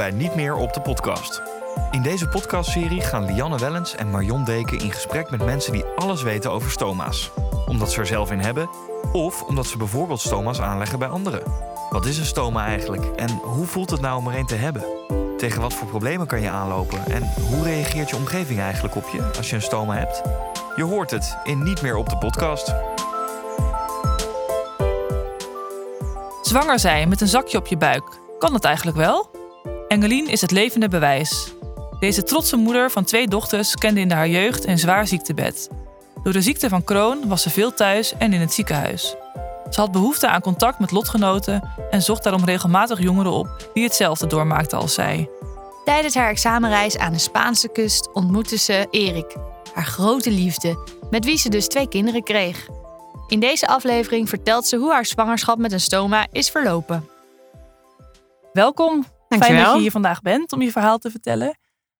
[0.00, 1.42] bij Niet meer op de podcast.
[1.90, 6.22] In deze podcastserie gaan Lianne Wellens en Marion Deken in gesprek met mensen die alles
[6.22, 7.30] weten over stoma's.
[7.66, 8.70] Omdat ze er zelf in hebben,
[9.12, 11.42] of omdat ze bijvoorbeeld stoma's aanleggen bij anderen.
[11.90, 14.84] Wat is een stoma eigenlijk en hoe voelt het nou om er een te hebben?
[15.36, 19.30] Tegen wat voor problemen kan je aanlopen en hoe reageert je omgeving eigenlijk op je
[19.36, 20.22] als je een stoma hebt?
[20.76, 22.74] Je hoort het in Niet meer op de podcast.
[26.42, 28.04] Zwanger zijn met een zakje op je buik.
[28.38, 29.29] Kan dat eigenlijk wel?
[29.90, 31.52] Engelien is het levende bewijs.
[32.00, 35.68] Deze trotse moeder van twee dochters kende in haar jeugd een zwaar ziektebed.
[36.22, 39.14] Door de ziekte van Crohn was ze veel thuis en in het ziekenhuis.
[39.70, 44.26] Ze had behoefte aan contact met lotgenoten en zocht daarom regelmatig jongeren op die hetzelfde
[44.26, 45.28] doormaakten als zij.
[45.84, 49.36] Tijdens haar examenreis aan de Spaanse kust ontmoette ze Erik,
[49.74, 50.78] haar grote liefde,
[51.10, 52.68] met wie ze dus twee kinderen kreeg.
[53.28, 57.08] In deze aflevering vertelt ze hoe haar zwangerschap met een stoma is verlopen.
[58.52, 59.18] Welkom.
[59.38, 61.58] Fijn dat je hier vandaag bent om je verhaal te vertellen.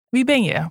[0.08, 0.70] Wie ben je?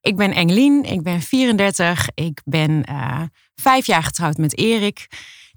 [0.00, 2.08] Ik ben Engelien, ik ben 34.
[2.14, 3.22] Ik ben eh,
[3.54, 5.06] vijf jaar getrouwd met Erik.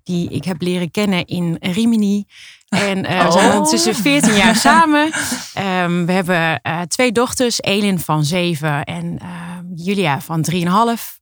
[0.03, 2.23] Die ik heb leren kennen in Rimini.
[2.69, 3.55] En eh, we zijn Oh.
[3.55, 5.11] ondertussen 14 jaar samen.
[5.53, 7.61] Ehm, we hebben eh, twee dochters.
[7.61, 9.27] Elin van 7 en eh,
[9.75, 11.20] Julia van 3,5.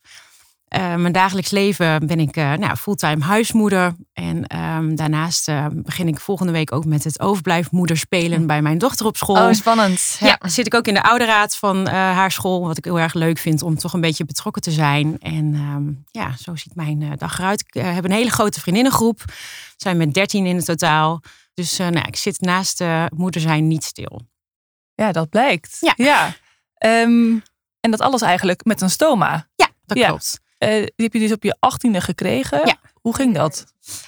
[0.70, 3.95] Eh, mijn dagelijks leven ben ik eh, nou, fulltime huismoeder.
[4.14, 8.78] En ehm, daarnaast eh, begin ik volgende week ook met het overblijfmoeder spelen bij mijn
[8.78, 9.47] dochter op school.
[9.47, 10.17] Oh, spannend.
[10.20, 12.62] Ja, zit ik ook in de ouderraad van haar school.
[12.67, 15.20] Wat ik heel erg leuk vind om toch een beetje betrokken te zijn.
[15.20, 15.92] En ehm,
[16.23, 17.64] ja, zo ziet mijn dag eruit.
[17.67, 19.22] Ik heb een hele grote vriendinnengroep.
[19.25, 19.34] We
[19.78, 21.22] zijn met dertien in het totaal.
[21.53, 22.84] Dus nou, ik zit naast
[23.16, 24.22] moeder zijn niet stil.
[24.95, 25.78] Ja, dat blijkt.
[25.80, 25.94] Ja.
[25.95, 26.36] ja.
[26.73, 27.38] Ehm,
[27.80, 29.47] en dat alles eigenlijk met een stoma.
[29.56, 30.08] Ja, dat Ja.
[30.08, 30.40] klopt.
[30.59, 32.61] Eh, die heb je dus op je achttiende gekregen.
[32.65, 32.75] Ja.
[33.02, 33.65] Hoe ging dat?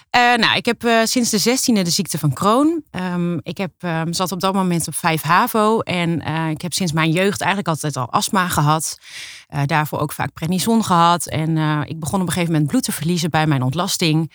[0.10, 2.86] Eh, nou, ik heb eh, sinds de zestiende de ziekte van Crohn.
[2.92, 5.80] Ehm, ik heb, ehm, zat op dat moment op 5 HAVO.
[5.80, 6.22] En
[6.52, 9.00] ik heb sinds mijn jeugd eigenlijk altijd al astma gehad.
[9.48, 11.28] Eh, daarvoor ook vaak prednison gehad.
[11.28, 14.32] En ik begon op een gegeven moment bloed te verliezen bij mijn ontlasting.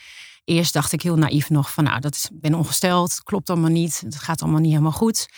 [0.46, 3.22] Eerst dacht ik heel naïef nog van, nou, dat is, ben ongesteld.
[3.22, 4.00] Klopt allemaal niet.
[4.04, 5.28] Het gaat allemaal niet helemaal goed.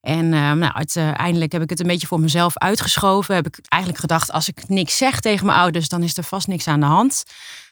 [0.00, 3.34] En ehm, nou, uiteindelijk heb ik het een beetje voor mezelf uitgeschoven.
[3.34, 6.46] Heb ik eigenlijk gedacht, als ik niks zeg tegen mijn ouders, dan is er vast
[6.46, 7.22] niks aan de hand.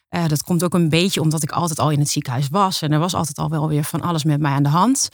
[0.08, 2.82] Eh, dat komt ook een beetje omdat ik altijd al in het ziekenhuis was.
[2.82, 5.08] En er was altijd al wel weer van alles met mij aan de hand.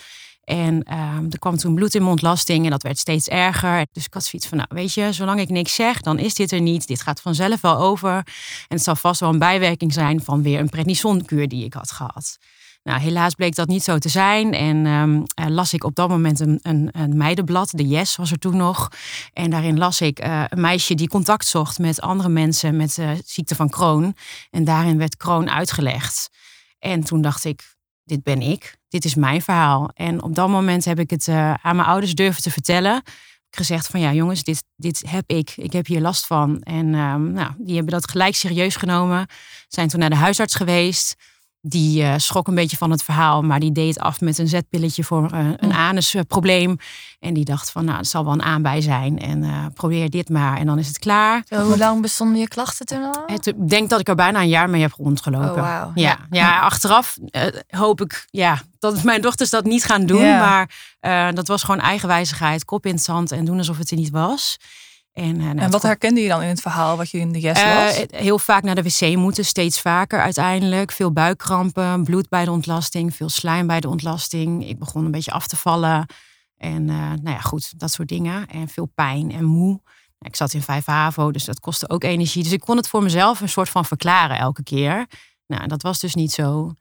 [0.45, 3.87] En ehm, er kwam toen bloed in mijn ontlasting en dat werd steeds erger.
[3.93, 6.53] Dus ik had zoiets van, nou weet je, zolang ik niks zeg, dan is dit
[6.53, 6.87] er niet.
[6.87, 8.13] Dit gaat vanzelf wel over.
[8.13, 8.25] En
[8.69, 12.39] het zal vast wel een bijwerking zijn van weer een prednisonkuur die ik had gehad.
[12.83, 14.53] Nou, helaas bleek dat niet zo te zijn.
[14.53, 18.31] En ehm, eh, las ik op dat moment een, een, een meidenblad, de Yes was
[18.31, 18.89] er toen nog.
[19.33, 23.23] En daarin las ik eh, een meisje die contact zocht met andere mensen met de
[23.25, 24.17] ziekte van Crohn.
[24.51, 26.31] En daarin werd Crohn uitgelegd.
[26.79, 27.79] En toen dacht ik,
[28.11, 28.77] dit ben ik.
[28.89, 29.91] Dit is mijn verhaal.
[29.95, 32.97] En op dat moment heb ik het eh, aan mijn ouders durven te vertellen.
[33.51, 35.53] Ik gezegd van ja jongens, dit, dit heb ik.
[35.57, 36.61] Ik heb hier last van.
[36.63, 39.27] En ehm, nou, die hebben dat gelijk serieus genomen.
[39.69, 41.15] Zijn toen naar de huisarts geweest.
[41.63, 45.05] Die eh, schrok een beetje van het verhaal, maar die deed af met een zetpilletje
[45.05, 46.77] voor eh, een anusprobleem.
[47.19, 49.19] En die dacht van, nou, het zal wel een aanbij zijn.
[49.19, 51.43] En eh, probeer dit maar en dan is het klaar.
[51.49, 53.23] Zo, hoe lang bestonden je klachten toen al?
[53.27, 55.63] Ik denk dat ik er bijna een jaar mee heb rondgelopen.
[55.63, 56.19] Oh, ja.
[56.31, 56.61] Ja.
[56.61, 57.17] achteraf
[57.69, 60.23] hoop ik ja, dat mijn dochters dat niet gaan doen.
[60.23, 60.71] Maar
[61.35, 64.59] dat was gewoon eigenwijzigheid, kop in het zand en doen alsof het er niet was.
[65.13, 67.41] En, eh, nou, En wat herkende je dan in het verhaal wat je in de
[67.41, 68.05] yes eh, las?
[68.11, 70.93] heel vaak naar de wc moeten, steeds vaker uiteindelijk.
[70.93, 74.69] Veel buikkrampen, bloed bij de ontlasting, veel slijm bij de ontlasting.
[74.69, 76.07] Ik begon een beetje af te vallen.
[76.57, 78.47] En eh, nou ja, goed, dat soort dingen.
[78.47, 79.81] En veel pijn en moe.
[80.19, 82.43] Ik zat in 5 HAVO, dus dat kostte ook energie.
[82.43, 85.07] Dus ik kon het voor mezelf een soort van verklaren elke keer.
[85.47, 86.75] Nou, dat was dus niet zo.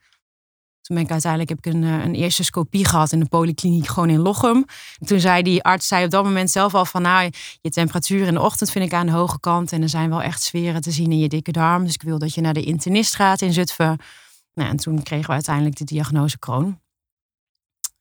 [0.90, 3.88] Toen ben ik uiteindelijk heb ik een, eh, een eerste scopie gehad in de polykliniek
[3.88, 4.66] gewoon in Lochem.
[5.00, 7.30] En toen zei die arts zei op dat moment zelf al van nou,
[7.62, 9.72] je temperatuur in de ochtend vind ik aan de hoge kant.
[9.72, 11.84] En er zijn wel echt sferen te zien in je dikke darm.
[11.84, 13.98] Dus ik wil dat je naar de internist gaat in Zutphen.
[14.54, 16.80] Nou, en toen kregen we uiteindelijk de diagnose Crohn.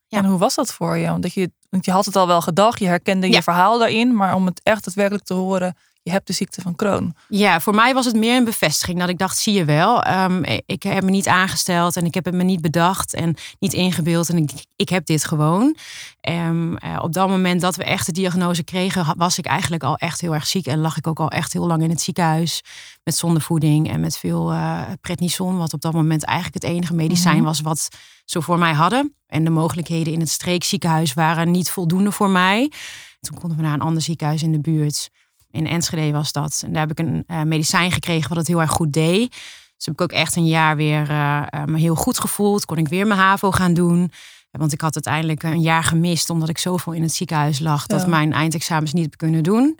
[0.06, 0.18] ja.
[0.18, 1.06] En hoe was dat voor je?
[1.08, 1.52] Want, je?
[1.70, 3.42] want je had het al wel gedacht, je herkende je Ja.
[3.42, 4.14] verhaal daarin.
[4.16, 5.76] Maar om het echt daadwerkelijk te horen,
[6.08, 7.14] je hebt de ziekte van Crohn.
[7.28, 10.42] Ja, voor mij was het meer een bevestiging dat ik dacht, zie je wel, ehm,
[10.66, 14.28] ik heb me niet aangesteld en ik heb het me niet bedacht en niet ingebeeld
[14.28, 15.76] en ik, ik heb dit gewoon.
[16.20, 19.96] Ehm, eh, op dat moment dat we echt de diagnose kregen, was ik eigenlijk al
[19.96, 22.62] echt heel erg ziek en lag ik ook al echt heel lang in het ziekenhuis
[23.04, 27.36] met zondevoeding en met veel eh prednison, wat op dat moment eigenlijk het enige medicijn
[27.36, 27.44] Mhm.
[27.44, 27.88] was wat
[28.24, 29.14] ze voor mij hadden.
[29.26, 32.72] En de mogelijkheden in het streekziekenhuis waren niet voldoende voor mij.
[33.20, 35.10] Toen konden we naar een ander ziekenhuis in de buurt.
[35.50, 36.62] In Enschede was dat.
[36.64, 39.30] En daar heb ik een eh, medicijn gekregen wat het heel erg goed deed.
[39.76, 42.64] Dus heb ik ook echt een jaar weer eh, eh, me heel goed gevoeld.
[42.64, 44.12] Kon ik weer mijn HAVO gaan doen.
[44.50, 48.00] Want ik had uiteindelijk een jaar gemist omdat ik zoveel in het ziekenhuis lag dat
[48.00, 48.06] Ja.
[48.06, 49.78] mijn eindexamens niet heb kunnen doen.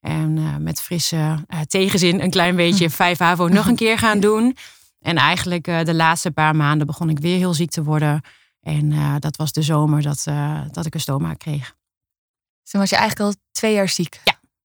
[0.00, 4.56] En met frisse tegenzin een klein beetje 5 HAVO nog een keer gaan doen.
[5.00, 8.20] En eigenlijk de laatste paar maanden begon ik weer heel ziek te worden.
[8.60, 10.24] En dat was de zomer dat,
[10.70, 11.74] dat ik een stoma kreeg.
[12.70, 14.20] Toen was je eigenlijk al twee jaar ziek.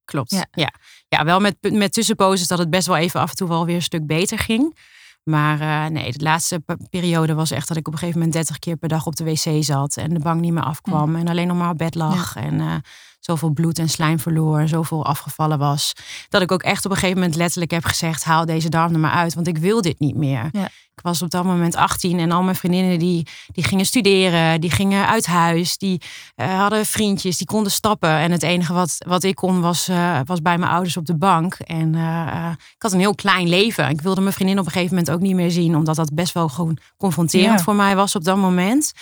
[0.06, 0.32] Klopt.
[0.32, 0.46] Ja.
[0.52, 0.74] Ja,
[1.08, 1.24] ja.
[1.26, 3.82] wel met, met tussenposes dat het best wel even af en toe wel weer een
[3.82, 4.78] stuk beter ging.
[5.24, 8.36] Maar eh, nee, de laatste pe- periode was echt dat ik op een gegeven moment
[8.38, 9.98] 30 keer per dag op de wc zat.
[9.98, 11.16] En de bank niet meer afkwam.
[11.16, 12.36] En alleen nog maar op bed lag.
[12.36, 12.76] En eh,
[13.26, 14.68] zoveel bloed en slijm verloor.
[14.68, 15.94] Zoveel afgevallen was.
[16.30, 19.00] Dat ik ook echt op een gegeven moment letterlijk heb gezegd: haal deze darm er
[19.00, 19.34] maar uit.
[19.34, 20.50] Want ik wil dit niet meer.
[20.52, 20.70] Ja.
[20.96, 24.62] Ik was op dat moment 18 en al mijn vriendinnen die, die gingen studeren.
[24.62, 25.78] Die gingen uit huis.
[25.78, 26.02] Die
[26.36, 27.38] eh, hadden vriendjes.
[27.38, 28.10] Die konden stappen.
[28.10, 31.16] En het enige wat, wat ik kon was, eh, was bij mijn ouders op de
[31.16, 31.54] bank.
[31.54, 33.90] En eh, ik had een heel klein leven.
[33.90, 35.76] Ik wilde mijn vriendin op een gegeven moment ook niet meer zien.
[35.76, 37.64] Omdat dat best wel gewoon confronterend Ja.
[37.64, 38.94] voor mij was op dat moment.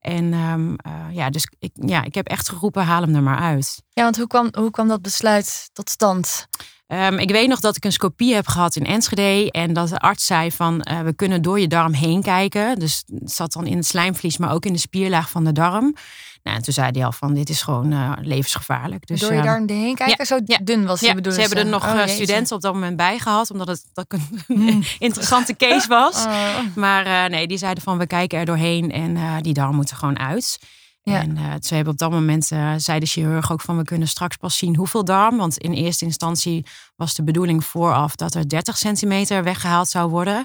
[0.00, 3.38] En ehm, eh, ja, dus ik, ja, ik heb echt geroepen, haal hem er maar
[3.38, 3.82] uit.
[3.92, 6.48] Ja, want hoe kwam, hoe kwam dat besluit tot stand?
[6.90, 9.50] Ehm, ik weet nog dat ik een scopie heb gehad in Enschede.
[9.50, 12.78] En dat de arts zei van, eh, we kunnen door je darm heen kijken.
[12.78, 15.94] Dus het zat dan in het slijmvlies, maar ook in de spierlaag van de darm.
[16.42, 19.06] Nou, en toen zei hij al van, dit is gewoon eh, levensgevaarlijk.
[19.06, 20.26] Dus, Door je ehm, daar heen kijken?
[20.26, 21.42] Zo ja, dun was die ja, bedoeling.
[21.42, 23.50] ze hebben er nog Oh, eh, studenten op dat moment bij gehad.
[23.50, 24.06] Omdat het dat
[24.48, 26.24] een interessante case was.
[26.24, 26.58] Oh.
[26.74, 30.18] Maar nee, die zeiden van we kijken er doorheen en die darm moet er gewoon
[30.18, 30.58] uit.
[31.02, 34.08] En eh, ze hebben op dat moment, eh, zei de chirurg ook van we kunnen
[34.08, 35.36] straks pas zien hoeveel darm.
[35.36, 36.66] Want in eerste instantie
[36.96, 40.44] was de bedoeling vooraf dat er 30 centimeter weggehaald zou worden.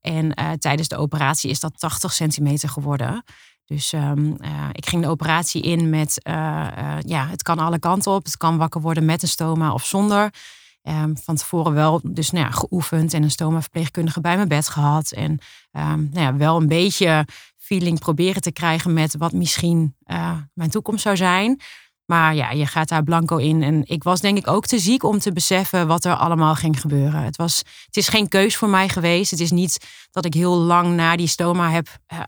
[0.00, 3.24] En eh, tijdens de operatie is dat 80 centimeter geworden.
[3.72, 7.78] Dus ehm, eh, ik ging de operatie in met, eh, eh, ja, het kan alle
[7.78, 8.24] kanten op.
[8.24, 10.34] Het kan wakker worden met een stoma of zonder.
[10.82, 15.10] Ehm, van tevoren wel dus nou geoefend en een stoma-verpleegkundige bij mijn bed gehad.
[15.10, 15.38] En
[15.70, 17.26] ehm, nou ja, wel een beetje
[17.72, 21.60] feeling proberen te krijgen met wat misschien eh, mijn toekomst zou zijn.
[22.04, 23.62] Maar ja, je gaat daar blanco in.
[23.62, 26.80] En ik was denk ik ook te ziek om te beseffen wat er allemaal ging
[26.80, 27.22] gebeuren.
[27.22, 29.30] Het, was, het is geen keus voor mij geweest.
[29.30, 32.20] Het is niet dat ik heel lang naar die stoma heb eh,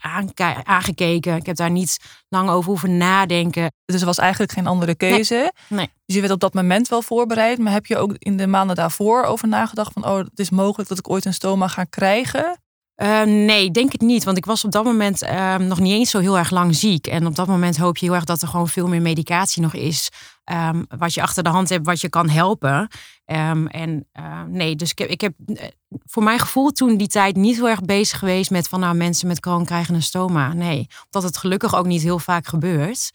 [0.63, 1.37] aangekeken.
[1.37, 1.99] Ik heb daar niet
[2.29, 3.73] lang over hoeven nadenken.
[3.85, 5.53] Dus er was eigenlijk geen andere keuze.
[5.69, 5.89] Nee.
[6.07, 7.59] Dus je werd op dat moment wel voorbereid.
[7.59, 10.07] Maar heb je ook in de maanden daarvoor over nagedacht van...
[10.07, 12.59] oh, het is mogelijk dat ik ooit een stoma ga krijgen?
[12.95, 14.25] Eh, nee, denk het niet.
[14.25, 17.07] Want ik was op dat moment eh, nog niet eens zo heel erg lang ziek.
[17.07, 19.75] En op dat moment hoop je heel erg dat er gewoon veel meer medicatie nog
[19.75, 20.09] is.
[20.45, 22.89] ehm, wat je achter de hand hebt, wat je kan helpen.
[23.25, 24.09] Ehm, en
[24.49, 25.69] nee, dus ik heb, ik heb eh,
[26.05, 29.29] voor mijn gevoel toen die tijd niet heel erg bezig geweest met van nou mensen
[29.29, 30.53] met kroon krijgen een stoma.
[30.53, 33.11] Nee, omdat het gelukkig ook niet heel vaak gebeurt.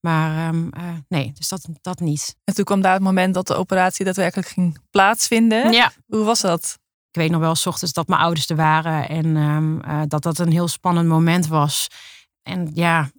[0.00, 2.36] Maar ehm, eh, nee, dus dat, dat niet.
[2.44, 5.72] En toen kwam daar het moment dat de operatie daadwerkelijk ging plaatsvinden.
[5.72, 6.78] Ja, Hoe was dat?
[7.12, 9.08] Ik weet nog wel, s ochtends dat mijn ouders er waren.
[9.08, 11.88] En ehm, eh, dat dat een heel spannend moment was.
[12.42, 13.10] En ja,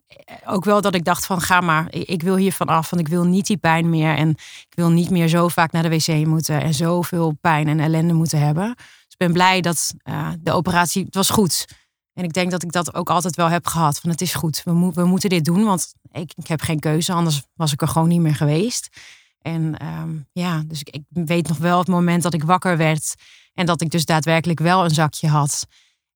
[0.46, 2.90] ook wel dat ik dacht van ga maar, ik, wil hier vanaf.
[2.90, 4.16] Want ik wil niet die pijn meer.
[4.16, 4.30] En
[4.70, 6.62] ik wil niet meer zo vaak naar de wc moeten.
[6.62, 8.74] En zoveel pijn en ellende moeten hebben.
[8.76, 11.66] Dus ik ben blij dat eh, de operatie, het was goed.
[12.14, 14.00] En ik denk dat ik dat ook altijd wel heb gehad.
[14.00, 15.64] Van het is goed, we, mo- we moeten dit doen.
[15.64, 18.90] Want ik, heb geen keuze, anders was ik er gewoon niet meer geweest.
[19.42, 23.16] En ehm, ja, dus ik weet nog wel het moment dat ik wakker werd.
[23.54, 25.66] En dat ik dus daadwerkelijk wel een zakje had.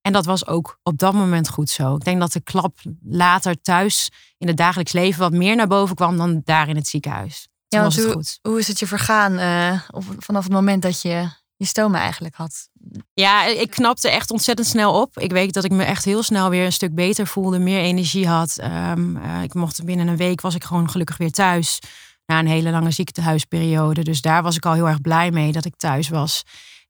[0.01, 1.96] En dat was ook op dat moment goed zo.
[1.96, 5.96] Ik denk dat de klap later thuis in het dagelijks leven wat meer naar boven
[5.96, 7.48] kwam dan daar in het ziekenhuis.
[7.67, 8.39] Toen Ja, was het hoe, goed.
[8.41, 9.79] hoe is het je vergaan eh,
[10.17, 12.70] vanaf het moment dat je je stoma eigenlijk had?
[13.13, 15.17] Ja, ik knapte echt ontzettend snel op.
[15.20, 18.27] Ik weet dat ik me echt heel snel weer een stuk beter voelde, meer energie
[18.27, 18.58] had.
[18.58, 21.79] Ehm, eh, ik mocht binnen een week was ik gewoon gelukkig weer thuis.
[22.25, 24.03] Na een hele lange ziektehuisperiode.
[24.03, 26.44] Dus daar was ik al heel erg blij mee dat ik thuis was.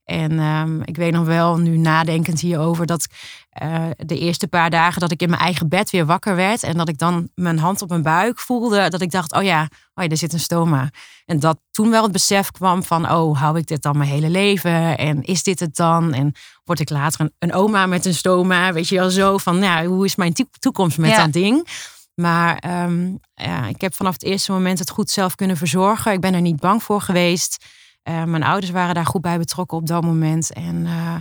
[0.08, 3.06] En ehm, ik weet nog wel, nu nadenkend hierover, dat
[3.50, 6.62] eh, de eerste paar dagen dat ik in mijn eigen bed weer wakker werd.
[6.62, 8.88] En dat ik dan mijn hand op mijn buik voelde.
[8.88, 10.90] Dat ik dacht, oh ja, oh ja er zit een stoma.
[11.26, 14.28] En dat toen wel het besef kwam van, oh, hou ik dit dan mijn hele
[14.30, 14.98] leven?
[14.98, 16.12] En is dit het dan?
[16.12, 16.32] En
[16.64, 18.72] word ik later een, een oma met een stoma?
[18.72, 21.22] Weet je wel zo van, nou, hoe is mijn toe- toekomst met Ja.
[21.24, 21.68] dat ding?
[22.14, 26.12] Maar ehm, ja, ik heb vanaf het eerste moment het goed zelf kunnen verzorgen.
[26.12, 27.64] Ik ben er niet bang voor geweest.
[28.08, 30.52] Eh, mijn ouders waren daar goed bij betrokken op dat moment.
[30.52, 31.14] En eh,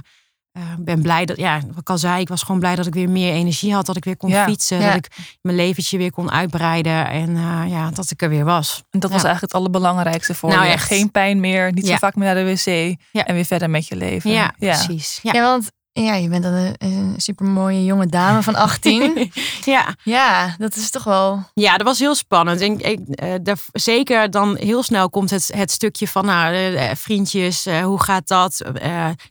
[0.51, 2.93] eh, ben blij dat, ja, wat ik al zei, ik was gewoon blij dat ik
[2.93, 3.85] weer meer energie had.
[3.85, 4.79] Dat ik weer kon Ja, fietsen.
[4.79, 4.87] ja.
[4.87, 7.07] Dat ik mijn leventje weer kon uitbreiden.
[7.09, 8.83] En eh, ja, dat ik er weer was.
[8.89, 10.71] En dat was eigenlijk het allerbelangrijkste voor Nou, je.
[10.71, 10.87] echt.
[10.87, 12.97] Geen pijn meer, niet zo vaak meer naar de wc.
[13.11, 13.25] Ja.
[13.25, 14.31] En weer verder met je leven.
[14.31, 15.19] Ja, precies.
[15.21, 15.33] Ja.
[15.33, 15.71] Ja, want
[16.03, 19.31] ja, je bent dan een, een supermooie jonge dame van 18.
[19.65, 19.95] ja.
[20.03, 21.49] ja, dat is toch wel...
[21.53, 22.61] Ja, dat was heel spannend.
[22.61, 26.89] En ik, eh, daar- zeker dan heel snel komt het, het stukje van nou, eh,
[26.89, 28.61] eh, vriendjes, hoe gaat dat?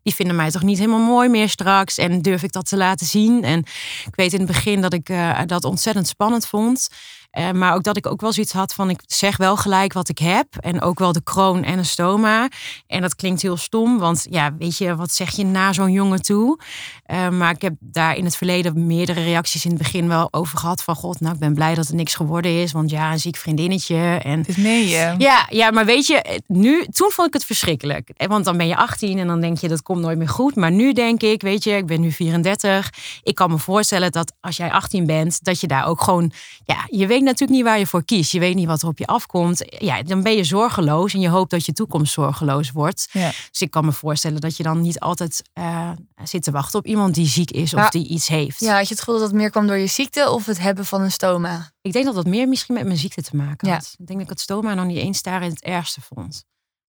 [0.02, 1.98] Die vinden mij toch niet helemaal mooi meer straks.
[1.98, 3.44] En durf ik dat te laten zien?
[3.44, 3.58] En
[4.06, 5.10] ik weet in het begin dat ik
[5.46, 6.88] dat ontzettend spannend vond.
[7.36, 10.08] Eh, maar ook dat ik ook wel zoiets had van ik zeg wel gelijk wat
[10.08, 10.46] ik heb.
[10.60, 12.48] En ook wel de kroon en een stoma.
[12.86, 16.22] En dat klinkt heel stom, want ja, weet je, wat zeg je na zo'n jongen
[16.22, 16.58] toe?
[17.04, 20.58] Eh, maar ik heb daar in het verleden meerdere reacties in het begin wel over
[20.58, 20.82] gehad.
[20.82, 22.72] Van god, nou ik ben blij dat er niks geworden is.
[22.72, 24.20] Want ja, een ziek vriendinnetje.
[24.22, 25.14] En meen je.
[25.18, 28.08] ja, ja, maar weet je, nu, toen vond ik het verschrikkelijk.
[28.08, 30.54] Eh, Want dan ben je 18 en dan denk je dat komt nooit meer goed.
[30.54, 32.92] Maar nu denk ik, weet je, ik ben nu 34.
[33.22, 36.32] Ik kan me voorstellen dat als jij 18 bent, dat je daar ook gewoon,
[36.64, 38.32] ja, je weet natuurlijk niet waar je voor kiest.
[38.32, 39.64] Je weet niet wat er op je afkomt.
[39.78, 43.08] Ja, dan ben je zorgeloos en je hoopt dat je toekomst zorgeloos wordt.
[43.12, 43.30] Ja.
[43.50, 45.90] Dus ik kan me voorstellen dat je dan niet altijd eh,
[46.24, 47.88] zit te wachten op iemand die ziek is of Ja.
[47.88, 48.60] die iets heeft.
[48.60, 50.84] Ja, had je het gevoel dat het meer kwam door je ziekte of het hebben
[50.84, 51.70] van een stoma?
[51.80, 53.74] Ik denk dat dat meer misschien met mijn ziekte te maken Ja.
[53.74, 53.94] had.
[53.98, 56.44] Ik denk dat ik het stoma nog niet eens daarin het ergste vond.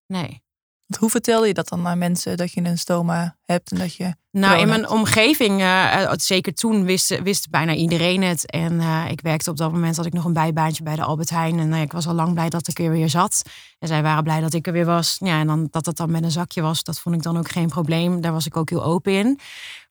[0.06, 0.42] Nee.
[1.00, 4.14] Hoe vertelde je dat dan aan mensen dat je een stoma hebt en dat je.
[4.30, 8.50] Nou, in mijn omgeving, eh, eh, zeker toen, wist, wist bijna iedereen het.
[8.50, 11.30] En eh, ik werkte op dat moment, had ik nog een bijbaantje bij de Albert
[11.30, 11.58] Heijn.
[11.58, 13.42] En ik was al lang blij dat ik er weer zat.
[13.78, 15.16] En zij waren blij dat ik er weer was.
[15.18, 17.50] Ja, en dan, dat het dan met een zakje was, dat vond ik dan ook
[17.50, 18.20] geen probleem.
[18.20, 19.38] Daar was ik ook heel open in.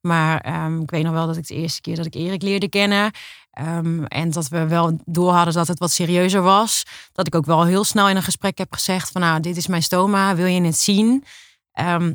[0.01, 2.69] Maar ehm, ik weet nog wel dat ik de eerste keer dat ik Erik leerde
[2.69, 3.11] kennen...
[3.57, 6.83] ehm, en dat we wel door hadden dat het wat serieuzer was.
[7.11, 9.21] Dat ik ook wel heel snel in een gesprek heb gezegd van...
[9.21, 11.23] nou, dit is mijn stoma, wil je het zien?
[11.71, 12.13] Ehm,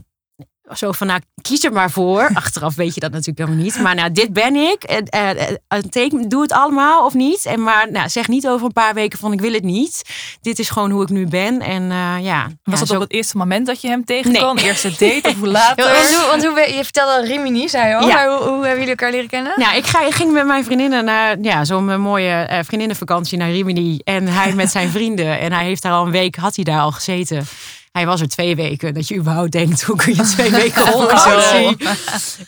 [0.75, 2.31] zo van, nou, kies er maar voor.
[2.35, 3.79] Achteraf weet je dat natuurlijk helemaal niet.
[3.81, 4.83] Maar nou, dit ben ik.
[4.83, 7.47] En, eh, eh, teken, doe het allemaal of niet.
[7.47, 10.03] En maar nou, zeg niet over een paar weken van, ik wil het niet.
[10.41, 11.61] Dit is gewoon hoe ik nu ben.
[11.61, 12.43] En eh, ja.
[12.63, 14.59] Was ja, dat zo- op het eerste moment dat je hem tegenkwam?
[14.59, 15.87] Eerste date of hoe later?
[15.87, 18.09] Ja, want hoe, want hoe, je vertelde al Rimini, zei je al.
[18.09, 18.15] Ja.
[18.15, 19.53] Maar hoe, hoe hebben jullie elkaar leren kennen?
[19.57, 23.51] Nou, ik, ga, ik ging met mijn vriendinnen naar ja, zo'n mooie eh, vriendinnenvakantie naar
[23.51, 23.99] Rimini.
[24.05, 25.41] En hij met zijn vrienden.
[25.41, 27.45] En hij heeft daar al een week, had hij daar al gezeten.
[27.93, 28.95] Hij was er twee weken.
[28.95, 31.77] Dat je überhaupt denkt, hoe kun je twee weken vakantie?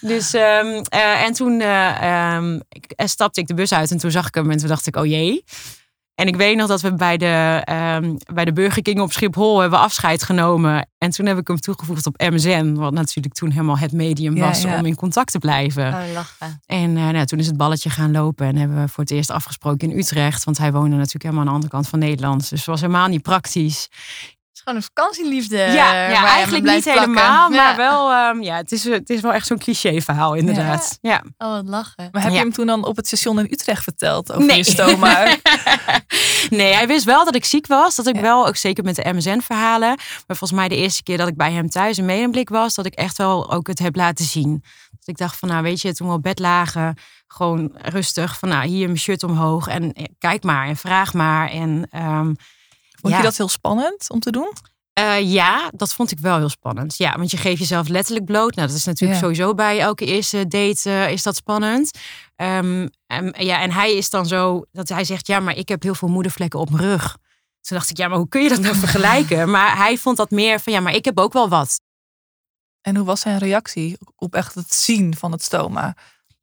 [0.00, 2.60] Dus, ehm, eh, en toen eh, ehm,
[2.96, 4.96] eh, stapte ik de bus uit en toen zag ik hem en toen dacht ik,
[4.96, 5.44] oh jee.
[6.14, 9.60] En ik weet nog dat we bij de, ehm, bij de Burger King op Schiphol
[9.60, 10.88] hebben afscheid genomen.
[10.98, 12.74] En toen heb ik hem toegevoegd op MSN.
[12.74, 14.78] Wat natuurlijk toen helemaal het medium was ja.
[14.78, 15.86] om in contact te blijven.
[15.86, 16.60] Oh, lachen.
[16.66, 19.90] En nou, toen is het balletje gaan lopen en hebben we voor het eerst afgesproken
[19.90, 20.44] in Utrecht.
[20.44, 22.40] Want hij woonde natuurlijk helemaal aan de andere kant van Nederland.
[22.40, 23.88] Dus het was helemaal niet praktisch.
[24.54, 25.56] Het is gewoon een vakantieliefde.
[25.56, 27.02] ja, ja eigenlijk niet plakken.
[27.02, 27.52] helemaal.
[27.52, 27.56] Ja.
[27.56, 30.98] Maar wel, ehm, ja, het is, het is wel echt zo'n cliché verhaal inderdaad.
[31.00, 31.22] Ja.
[31.38, 32.08] Oh, wat lachen.
[32.12, 32.42] Maar heb je Ja.
[32.42, 34.56] hem toen dan op het station in Utrecht verteld over Nee.
[34.56, 35.26] je stoma?
[36.50, 37.94] nee, hij wist wel dat ik ziek was.
[37.94, 39.88] Dat ik wel, ook zeker met de MSN-verhalen.
[40.26, 42.86] Maar volgens mij de eerste keer dat ik bij hem thuis in medemblik was, dat
[42.86, 44.62] ik echt wel ook het heb laten zien.
[44.90, 48.38] Dat ik dacht van, nou weet je, toen we op bed lagen, gewoon rustig.
[48.38, 51.50] Van nou, hier mijn shirt omhoog en eh, kijk maar en vraag maar.
[51.50, 52.32] En ehm,
[53.04, 53.20] Vond Ja.
[53.22, 54.52] je dat heel spannend om te doen?
[54.92, 56.96] Eh, ja, dat vond ik wel heel spannend.
[56.96, 58.54] Ja, want je geeft jezelf letterlijk bloot.
[58.54, 59.26] Nou, dat is natuurlijk Ja.
[59.26, 61.98] sowieso bij elke eerste date eh, is dat spannend.
[62.36, 65.82] Ehm, en, ja, en hij is dan zo dat hij zegt, ja, maar ik heb
[65.82, 67.16] heel veel moedervlekken op mijn rug.
[67.60, 69.50] Toen dacht ik, ja, maar hoe kun je dat nou vergelijken?
[69.50, 71.80] Maar hij vond dat meer van, ja, maar ik heb ook wel wat.
[72.80, 75.96] En hoe was zijn reactie op echt het zien van het stoma?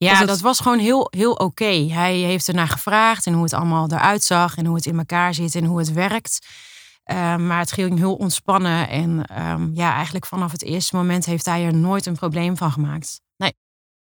[0.06, 1.88] Ja, dat was gewoon heel, heel oké.
[1.90, 5.34] Hij heeft ernaar gevraagd en hoe het allemaal eruit zag en hoe het in elkaar
[5.34, 6.48] zit en hoe het werkt.
[7.04, 8.90] Eh, maar het ging heel ontspannen.
[8.90, 12.72] En ehm, ja, eigenlijk vanaf het eerste moment heeft hij er nooit een probleem van
[12.72, 13.22] gemaakt.
[13.38, 13.54] Nee.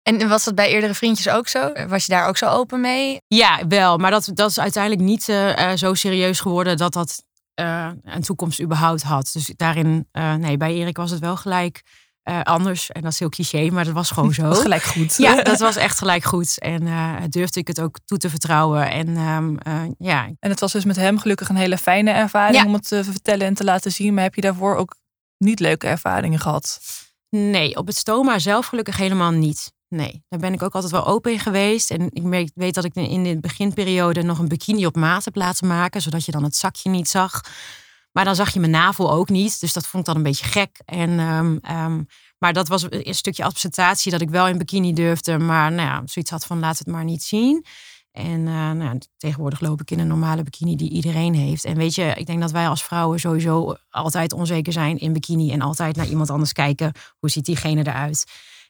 [0.03, 1.71] En was dat bij eerdere vriendjes ook zo?
[1.87, 3.17] Was je daar ook zo open mee?
[3.27, 3.97] Ja, wel.
[3.97, 7.23] Maar dat, dat is uiteindelijk niet eh, eh, zo serieus geworden dat dat
[7.53, 9.29] eh, een toekomst überhaupt had.
[9.33, 11.83] Dus daarin, nee, bij Erik was het wel gelijk
[12.25, 12.91] eh, anders.
[12.91, 14.41] En dat is heel cliché, maar dat was gewoon zo.
[14.47, 15.17] Was gelijk goed.
[15.17, 16.59] Ja, dat was echt gelijk goed.
[16.59, 18.89] En eh, durfde ik het ook toe te vertrouwen.
[18.91, 22.55] En ehm, eh, ja, En het was dus met hem gelukkig een hele fijne ervaring
[22.57, 22.65] Ja.
[22.65, 24.13] om het te vertellen en te laten zien.
[24.13, 24.95] Maar heb je daarvoor ook
[25.37, 26.79] niet leuke ervaringen gehad?
[27.29, 29.73] nee, op het stoma zelf gelukkig helemaal niet.
[29.87, 31.91] Nee, daar ben ik ook altijd wel open in geweest.
[31.91, 35.67] En ik weet dat ik in de beginperiode nog een bikini op maat heb laten
[35.67, 36.01] maken.
[36.01, 37.41] Zodat je dan het zakje niet zag.
[38.15, 39.59] Maar dan zag je mijn navel ook niet.
[39.59, 40.81] Dus dat vond ik dan een beetje gek.
[40.85, 42.03] En, ehm, ehm,
[42.37, 45.37] maar dat was een stukje acceptatie dat ik wel in bikini durfde.
[45.37, 47.65] Maar nou ja, zoiets had van laat het maar niet zien.
[48.11, 51.65] En eh, nou, tegenwoordig loop ik in een normale bikini die iedereen heeft.
[51.65, 55.51] En weet je, ik denk dat wij als vrouwen sowieso altijd onzeker zijn in bikini.
[55.51, 56.91] En altijd naar iemand anders kijken.
[57.17, 58.25] Hoe ziet diegene eruit?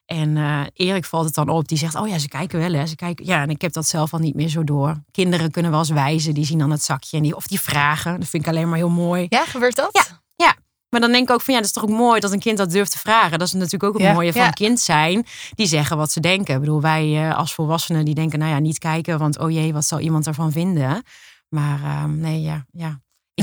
[0.05, 1.67] En eh, Erik valt het dan op.
[1.67, 2.85] Die zegt, oh ja, ze kijken wel hè.
[2.85, 3.25] Ze kijken.
[3.25, 5.03] Ja, en ik heb dat zelf al niet meer zo door.
[5.11, 6.33] Kinderen kunnen wel eens wijzen.
[6.33, 7.17] Die zien dan het zakje.
[7.17, 8.19] En die, of die vragen.
[8.19, 9.25] Dat vind ik alleen maar heel mooi.
[9.29, 9.89] Ja, gebeurt dat?
[9.91, 10.55] Ja.
[10.89, 12.57] Maar dan denk ik ook van ja, dat is toch ook mooi dat een kind
[12.57, 13.39] dat durft te vragen.
[13.39, 14.13] Dat is natuurlijk ook het Ja.
[14.13, 14.47] mooie van Ja.
[14.47, 15.25] een kind zijn.
[15.55, 16.53] Die zeggen wat ze denken.
[16.53, 19.73] Ik bedoel, wij eh, als volwassenen die denken, nou ja, niet kijken, want oh jee,
[19.73, 21.03] wat zal iemand ervan vinden?
[21.49, 22.99] Maar ehm, nee, ja, ja.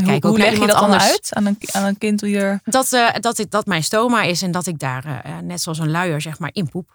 [0.08, 1.04] En hoe, leg je dat dan anders.
[1.10, 2.60] uit aan een, aan een kind die er...
[2.64, 5.78] Dat, eh, dat, ik, dat mijn stoma is en dat ik daar eh, net zoals
[5.78, 6.90] een luier zeg maar in poep.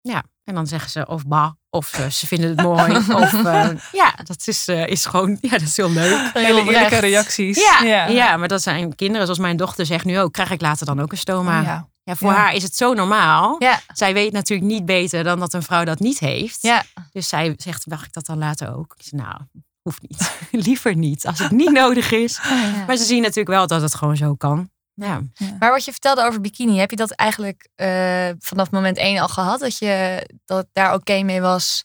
[0.00, 2.96] Ja, en dan zeggen ze of bah, of eh, ze vinden het mooi.
[3.22, 6.30] of eh, ja, dat is, eh, is gewoon, ja, dat is heel leuk.
[6.32, 7.56] Hele eerlijke reacties.
[7.82, 8.36] Ja, ja.
[8.36, 11.12] maar dat zijn kinderen, zoals mijn dochter zegt nu ook, krijg ik later dan ook
[11.12, 11.58] een stoma.
[11.60, 11.88] Oh, ja.
[12.02, 12.16] ja.
[12.16, 12.36] voor Ja.
[12.36, 13.56] haar is het zo normaal.
[13.58, 16.58] Ja, Zij weet natuurlijk niet beter dan dat een vrouw dat niet heeft.
[16.62, 16.82] ja.
[17.12, 18.94] Dus zij zegt, mag ik dat dan later ook?
[18.98, 19.40] Ik zeg, nou,
[19.86, 20.38] hoeft niet.
[20.64, 22.40] Liever niet, als het niet nodig is.
[22.86, 24.70] Maar ze zien natuurlijk wel dat het gewoon zo kan.
[24.94, 25.20] Ja.
[25.58, 29.28] Maar wat je vertelde over bikini, heb je dat eigenlijk eh, vanaf moment één al
[29.28, 29.60] gehad?
[29.60, 31.84] Dat je dat daar oké mee was?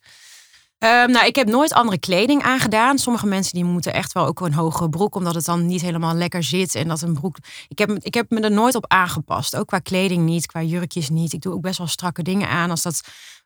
[0.78, 2.98] Ehm, nou, ik heb nooit andere kleding aangedaan.
[2.98, 6.14] Sommige mensen die moeten echt wel ook een hogere broek, omdat het dan niet helemaal
[6.14, 6.76] lekker zit.
[6.76, 7.38] En dat een broek.
[7.68, 9.56] Ik heb, ik heb me er nooit op aangepast.
[9.56, 11.34] Ook qua kleding niet, qua jurkjes niet.
[11.34, 13.02] Ik doe ook best wel strakke dingen aan als dat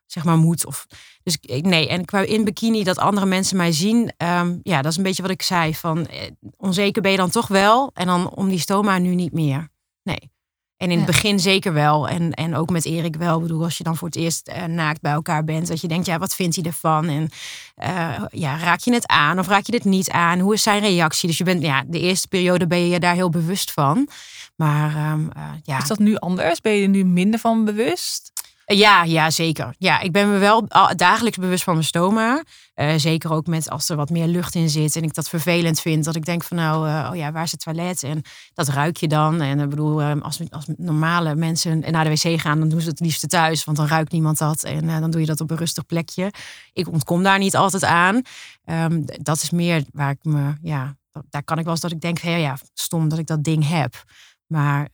[0.06, 0.66] zeg maar moet.
[0.66, 0.86] Of,
[1.22, 4.12] dus ik- nee, en qua in bikini dat andere mensen mij zien.
[4.16, 5.74] ehm, ja, dat is een beetje wat ik zei.
[5.74, 7.90] Van eh, onzeker ben je dan toch wel.
[7.94, 9.68] En dan om die stoma nu niet meer.
[10.02, 10.34] Nee.
[10.76, 12.08] En in het begin zeker wel.
[12.08, 13.36] En, en ook met Erik wel.
[13.36, 15.68] Ik bedoel, als je dan voor het eerst eh, naakt bij elkaar bent.
[15.68, 17.08] Dat je denkt, ja, wat vindt hij ervan?
[17.08, 17.28] En
[17.74, 20.38] eh, ja, raak je het aan of raak je het niet aan?
[20.38, 21.28] Hoe is zijn reactie?
[21.28, 24.08] Dus je bent, ja, de eerste periode ben je je daar heel bewust van.
[24.56, 25.78] Maar ehm, eh, ja.
[25.78, 26.60] Is dat nu anders?
[26.60, 28.32] Ben je er nu minder van bewust?
[28.74, 29.74] Ja, ja, zeker.
[29.78, 32.42] Ja, ik ben me wel dagelijks bewust van mijn stoma.
[32.74, 35.80] Eh, zeker ook met als er wat meer lucht in zit en ik dat vervelend
[35.80, 36.04] vind.
[36.04, 38.02] Dat ik denk van nou, eh, oh ja, waar is het toilet?
[38.02, 38.22] En
[38.54, 39.40] dat ruik je dan.
[39.40, 42.88] En ik bedoel, eh, als, als normale mensen naar de wc gaan, dan doen ze
[42.88, 43.64] het liefst thuis.
[43.64, 44.62] Want dan ruikt niemand dat.
[44.62, 46.32] En dan doe je dat op een rustig plekje.
[46.72, 48.22] Ik ontkom daar niet altijd aan.
[48.64, 50.96] Ehm, dat is meer waar ik me, ja,
[51.28, 53.44] daar kan ik wel eens dat ik denk, van, ja, ja, stom dat ik dat
[53.44, 54.04] ding heb.
[54.46, 54.88] Maar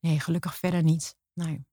[0.00, 1.16] nee, gelukkig verder niet.
[1.34, 1.64] Nee.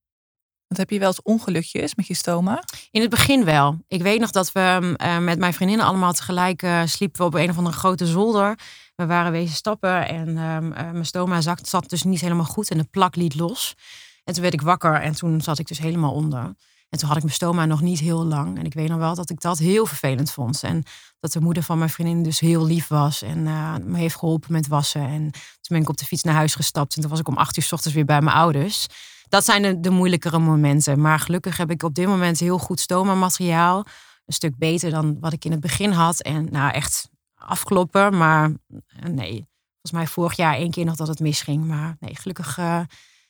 [0.78, 2.64] Heb je wel eens ongelukjes met je stoma?
[2.92, 3.78] In het begin wel.
[3.88, 7.50] Ik weet nog dat we eh, met mijn vriendinnen allemaal tegelijk eh, sliepen op een
[7.50, 8.60] of andere grote zolder.
[8.96, 12.70] We waren wezen stappen en ehm, eh, mijn stoma zat, zat dus niet helemaal goed
[12.70, 13.76] en de plak liet los.
[14.24, 16.56] En toen werd ik wakker en toen zat ik dus helemaal onder.
[16.90, 18.58] En toen had ik mijn stoma nog niet heel lang.
[18.58, 20.64] En ik weet nog wel dat ik dat heel vervelend vond.
[20.64, 20.84] En
[21.20, 23.22] dat de moeder van mijn vriendin dus heel lief was.
[23.22, 23.44] En
[23.86, 25.02] me heeft geholpen met wassen.
[25.02, 26.96] En toen ben ik op de fiets naar huis gestapt.
[26.96, 28.88] En toen was ik om acht uur s ochtends weer bij mijn ouders.
[29.34, 31.02] Dat zijn de, moeilijkere momenten.
[31.02, 33.78] Maar gelukkig heb ik op dit moment heel goed stoma-materiaal.
[34.26, 36.22] Een stuk beter dan wat ik in het begin had.
[36.22, 38.18] En nou echt afkloppen.
[38.18, 39.32] Maar eh, nee,
[39.72, 41.66] volgens mij vorig jaar één keer nog dat het misging.
[41.66, 42.80] Maar nee, gelukkig, eh,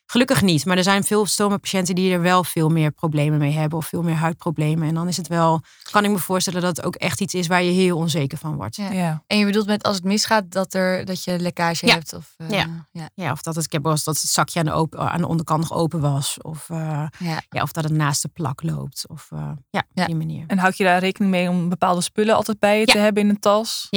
[0.06, 0.66] gelukkig niet.
[0.66, 3.78] Maar er zijn veel stoma-patiënten die er wel veel meer problemen mee hebben.
[3.78, 4.88] Of veel meer huidproblemen.
[4.88, 5.62] En dan is het wel,
[5.92, 8.56] kan ik me voorstellen dat het ook echt iets is waar je heel onzeker van
[8.56, 8.76] wordt.
[8.76, 8.92] Ja.
[8.92, 9.24] Ja.
[9.28, 11.94] En je bedoelt met als het misgaat dat, er, dat je lekkage Ja.
[11.94, 12.14] hebt?
[12.14, 12.88] Of, eh, Ja.
[12.92, 13.10] ja.
[13.16, 15.22] Ja, of dat het, ik heb wel eens dat het zakje aan de, open, aan
[15.22, 16.38] de onderkant nog open was.
[16.42, 16.78] Of, eh,
[17.20, 17.42] Ja.
[17.50, 19.06] ja, of dat het naast de plak loopt.
[19.08, 19.40] Of eh,
[19.70, 20.06] ja, op Ja.
[20.06, 20.44] die manier.
[20.48, 22.94] En houd je daar rekening mee om bepaalde spullen altijd bij je Ja.
[22.94, 23.88] te hebben in een tas?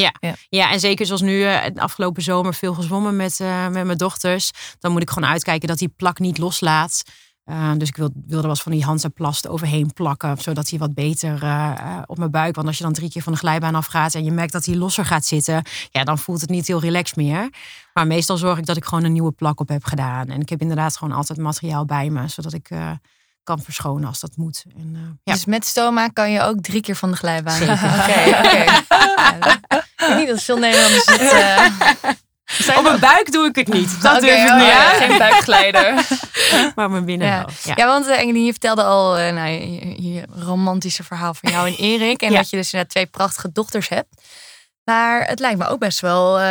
[0.49, 3.97] Ja, en zeker zoals nu, eh, de afgelopen zomer veel gezwommen met, eh, met mijn
[3.97, 4.51] dochters.
[4.79, 7.03] Dan moet ik gewoon uitkijken dat die plak niet loslaat.
[7.47, 10.37] Eh, dus ik wil, wilde wel eens van die Hansaplast overheen plakken.
[10.37, 12.55] Zodat hij wat beter eh, eh, op mijn buik.
[12.55, 14.75] Want als je dan drie keer van de glijbaan afgaat en je merkt dat hij
[14.75, 15.63] losser gaat zitten.
[15.91, 17.49] Ja, dan voelt het niet heel relaxed meer.
[17.93, 20.27] Maar meestal zorg ik dat ik gewoon een nieuwe plak op heb gedaan.
[20.27, 22.27] En ik heb inderdaad gewoon altijd materiaal bij me.
[22.27, 22.69] Zodat ik
[23.43, 24.63] kan verschonen als dat moet.
[24.77, 25.33] En, ja.
[25.33, 27.57] Dus met stoma kan je ook drie keer van de glijbaan.
[27.57, 27.73] Zeker.
[28.01, 28.19] Oké.
[28.19, 28.81] Ja,
[29.97, 32.17] Ik weet niet dat veel Nederlanders het...
[32.67, 34.01] eh, Op mijn buik doe ik het niet.
[34.01, 34.91] Dat durf ik oh, niet ja.
[34.91, 34.99] aan.
[34.99, 36.05] Geen buikglijder.
[36.75, 37.45] Maar mijn binnen Ja.
[37.63, 37.73] Ja.
[37.75, 41.67] Ja, want uh, Engelien, je vertelde al uh, nou, je, je, romantische verhaal van jou
[41.67, 42.21] en Erik.
[42.21, 42.37] En Ja.
[42.37, 44.21] dat je dus inderdaad twee prachtige dochters hebt.
[44.83, 46.43] Maar het lijkt me ook best wel uh,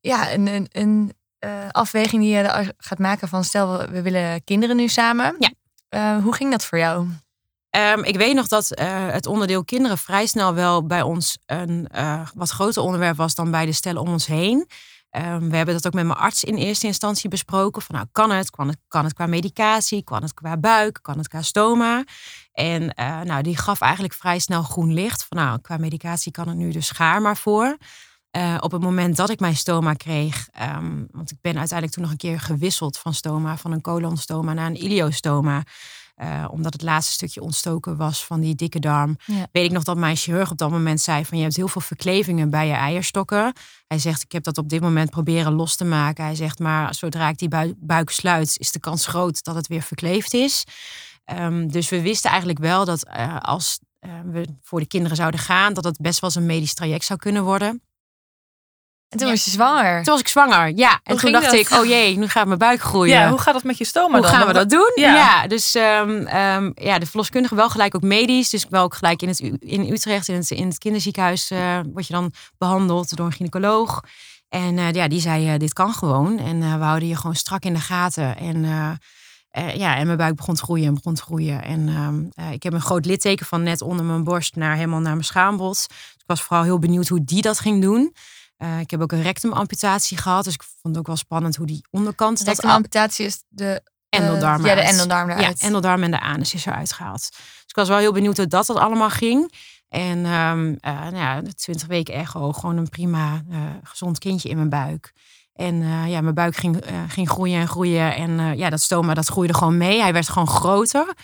[0.00, 1.12] ja, een, een, een
[1.70, 5.36] afweging die je gaat maken van stel we, willen kinderen nu samen.
[5.38, 6.20] Ja.
[6.20, 7.08] Hoe ging dat voor jou?
[7.76, 11.88] Um, ik weet nog dat uh, het onderdeel kinderen vrij snel wel bij ons een
[11.94, 14.68] uh, wat groter onderwerp was dan bij de stellen om ons heen.
[15.18, 17.82] Um, we hebben dat ook met mijn arts in eerste instantie besproken.
[17.82, 18.50] Van nou, kan het?
[18.50, 20.04] Kan het, kan het qua medicatie?
[20.04, 20.98] Kan het qua buik?
[21.02, 22.04] Kan het qua stoma?
[22.52, 25.24] En uh, nou, die gaf eigenlijk vrij snel groen licht.
[25.24, 27.76] Van nou, qua medicatie kan het nu dus schaar maar voor.
[28.36, 32.02] Uh, op het moment dat ik mijn stoma kreeg, um, want ik ben uiteindelijk toen
[32.02, 35.62] nog een keer gewisseld van stoma, van een colonstoma naar een iliostoma.
[36.22, 39.16] Uh, omdat het laatste stukje ontstoken was van die dikke darm.
[39.24, 39.46] Ja.
[39.52, 41.80] Weet ik nog dat mijn chirurg op dat moment zei van je hebt heel veel
[41.80, 43.52] verklevingen bij je eierstokken.
[43.86, 46.24] Hij zegt ik heb dat op dit moment proberen los te maken.
[46.24, 49.66] Hij zegt maar zodra ik die buik, buik sluit is de kans groot dat het
[49.66, 50.64] weer verkleefd is.
[51.40, 55.40] Um, dus we wisten eigenlijk wel dat uh, als uh, we voor de kinderen zouden
[55.40, 57.82] gaan dat het best wel eens een medisch traject zou kunnen worden.
[59.08, 60.02] En toen was je zwanger.
[60.02, 61.00] Toen was ik zwanger, ja.
[61.02, 61.54] En toen dacht dat?
[61.54, 63.14] ik, oh jee, nu gaat mijn buik groeien.
[63.14, 64.34] Ja, hoe gaat dat met je stoma Hoe dan?
[64.34, 64.92] gaan we dat doen?
[64.94, 65.14] Ja.
[65.14, 68.50] Ja, dus ehm, ehm, ja, de verloskundige wel gelijk ook medisch.
[68.50, 72.06] Dus wel ook gelijk in, het, in Utrecht, in het, in het kinderziekenhuis, eh, word
[72.06, 74.00] je dan behandeld door een gynaecoloog.
[74.48, 76.38] En eh, ja, die zei, eh, dit kan gewoon.
[76.38, 78.36] En eh, we houden je gewoon strak in de gaten.
[78.36, 78.90] En eh,
[79.56, 81.62] eh, ja, en mijn buik begon te groeien en begon te groeien.
[81.62, 85.00] En ehm, eh, ik heb een groot litteken van net onder mijn borst naar helemaal
[85.00, 85.74] naar mijn schaambod.
[85.88, 88.14] Dus ik was vooral heel benieuwd hoe die dat ging doen.
[88.56, 90.44] Eh, ik heb ook een rectumamputatie gehad.
[90.44, 93.42] Dus ik vond het ook wel spannend hoe die onderkant Dat dat een amputatie is
[93.48, 95.60] de endeldarm Ja, de endeldarm eruit.
[95.60, 97.28] Ja, endeldarm en de anus is eruit gehaald.
[97.30, 99.52] Dus ik was wel heel benieuwd hoe dat, dat allemaal ging.
[99.88, 104.56] En ehm eh, nou ja, 20 weken echo, gewoon een prima eh, gezond kindje in
[104.56, 105.12] mijn buik.
[105.56, 108.14] En eh, ja, mijn buik ging, eh, ging groeien en groeien.
[108.14, 110.00] En eh, ja, dat stoma dat groeide gewoon mee.
[110.00, 111.14] Hij werd gewoon groter.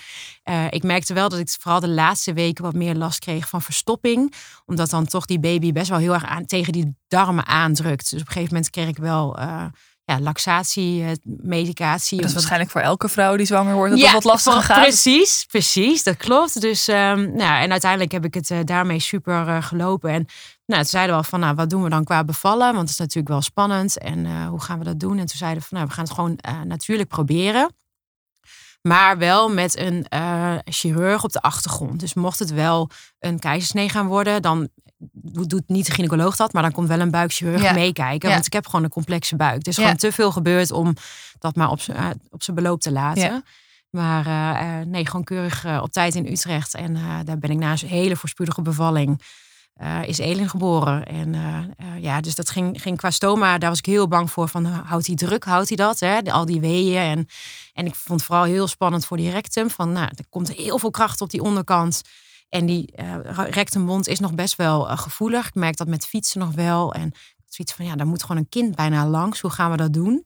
[0.70, 4.34] Ik merkte wel dat ik vooral de laatste weken wat meer last kreeg van verstopping.
[4.66, 8.10] Omdat dan toch die baby best wel heel erg aan, tegen die darmen aandrukt.
[8.10, 9.38] Dus op een gegeven moment kreeg ik wel
[10.04, 12.16] ja, laxatie, medicatie.
[12.16, 14.82] Dat is waarschijnlijk voor elke vrouw die zwanger wordt dat ja, dat wat lastiger gaat.
[14.82, 16.60] Precies, precies, dat klopt.
[16.60, 20.10] Dus ehm, nou, en uiteindelijk heb ik het daarmee super gelopen.
[20.10, 20.26] En
[20.72, 22.66] nou, toen zeiden we al van, nou, wat doen we dan qua bevallen?
[22.66, 23.98] Want het is natuurlijk wel spannend.
[23.98, 25.18] En eh, hoe gaan we dat doen?
[25.18, 27.74] En toen zeiden we van, nou, we gaan het gewoon eh, natuurlijk proberen.
[28.82, 32.00] Maar wel met een eh, chirurg op de achtergrond.
[32.00, 34.68] Dus mocht het wel een keizersnee gaan worden, dan
[35.22, 37.72] doet niet de gynaecoloog dat, maar dan komt wel een buikchirurg Ja.
[37.72, 38.28] meekijken.
[38.28, 38.35] Ja.
[38.35, 39.62] Want ik heb gewoon een complexe buik.
[39.62, 39.82] Er is Ja.
[39.82, 40.94] gewoon te veel gebeurd om
[41.38, 43.44] dat maar op zijn op zijn beloop te laten.
[43.90, 46.74] Maar nee, gewoon keurig op tijd in Utrecht.
[46.74, 49.22] En daar ben ik na een hele voorspoedige bevalling.
[49.74, 51.06] Eh, is Elin geboren.
[51.06, 53.58] En eh, eh, ja, dus dat ging, ging qua stoma.
[53.58, 54.48] Daar was ik heel bang voor.
[54.48, 55.44] Van, houdt hij druk?
[55.44, 56.00] Houdt hij dat?
[56.00, 56.22] Hè?
[56.22, 57.02] Al die weeën.
[57.02, 57.26] En,
[57.72, 59.70] en ik vond het vooral heel spannend voor die rectum.
[59.70, 62.02] Van, nou, er komt heel veel kracht op die onderkant.
[62.48, 62.92] En die
[63.35, 65.46] rectumwond is nog best wel gevoelig.
[65.46, 66.94] Ik merk dat met fietsen nog wel.
[66.94, 67.12] En
[67.48, 69.40] zoiets van, ja, daar moet gewoon een kind bijna langs.
[69.40, 70.24] Hoe gaan we dat doen?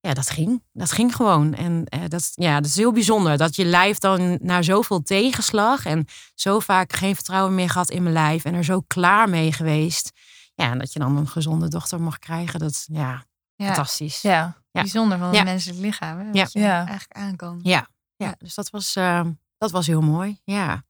[0.00, 0.62] Ja, dat ging.
[0.72, 1.54] Dat ging gewoon.
[1.54, 3.36] En eh, dat, ja, dat is heel bijzonder.
[3.36, 8.02] Dat je lijf dan na zoveel tegenslag en zo vaak geen vertrouwen meer gehad in
[8.02, 10.10] mijn lijf en er zo klaar mee geweest.
[10.54, 12.58] Ja, en dat je dan een gezonde dochter mag krijgen.
[12.60, 14.20] Dat ja, Ja, fantastisch.
[14.22, 14.56] Ja.
[14.70, 14.80] Ja.
[14.80, 15.36] bijzonder van Ja.
[15.36, 16.18] het menselijk lichaam.
[16.18, 16.24] Hè?
[16.26, 16.46] Wat Ja.
[16.50, 16.76] je Ja.
[16.86, 17.60] eigenlijk aan kan.
[17.62, 18.34] Ja, ja.
[18.38, 19.24] dus dat was, eh,
[19.58, 20.40] dat was heel mooi.
[20.44, 20.82] Ja.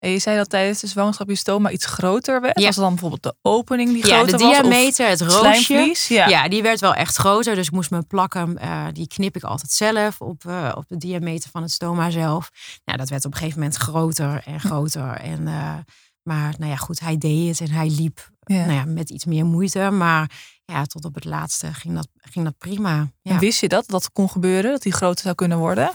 [0.00, 2.58] En je zei dat tijdens de zwangerschap je stoma iets groter werd.
[2.58, 2.66] Ja.
[2.66, 4.56] Was dan bijvoorbeeld de opening die ja, groter de was?
[4.56, 5.94] of diameter, het roosje.
[6.08, 6.28] Ja.
[6.28, 6.48] Ja.
[6.48, 7.54] die werd wel echt groter.
[7.54, 8.58] Dus ik moest me plakken.
[8.58, 12.50] eh, die knip ik altijd zelf op, eh, op de diameter van het stoma zelf.
[12.84, 15.10] Nou, dat werd op een gegeven moment groter en groter.
[15.16, 15.74] En, eh,
[16.22, 18.56] maar nou ja, goed, hij deed het en hij liep Ja.
[18.56, 19.90] nou ja, met iets meer moeite.
[19.90, 20.30] Maar
[20.64, 23.10] ja, tot op het laatste ging dat, ging dat prima.
[23.22, 23.32] Ja.
[23.32, 24.70] En wist je dat, dat kon gebeuren?
[24.70, 25.90] Dat die groter zou kunnen worden?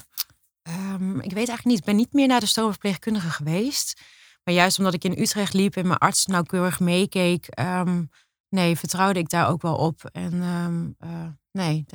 [0.68, 1.78] Ehm, ik weet eigenlijk niet.
[1.78, 4.02] Ik ben niet meer naar de stoomverpleegkundige geweest.
[4.44, 8.04] Maar juist omdat ik in Utrecht liep en mijn arts nauwkeurig meekeek, ehm,
[8.50, 10.10] nee, vertrouwde ik daar ook wel op.
[10.12, 11.86] En ehm, eh, nee,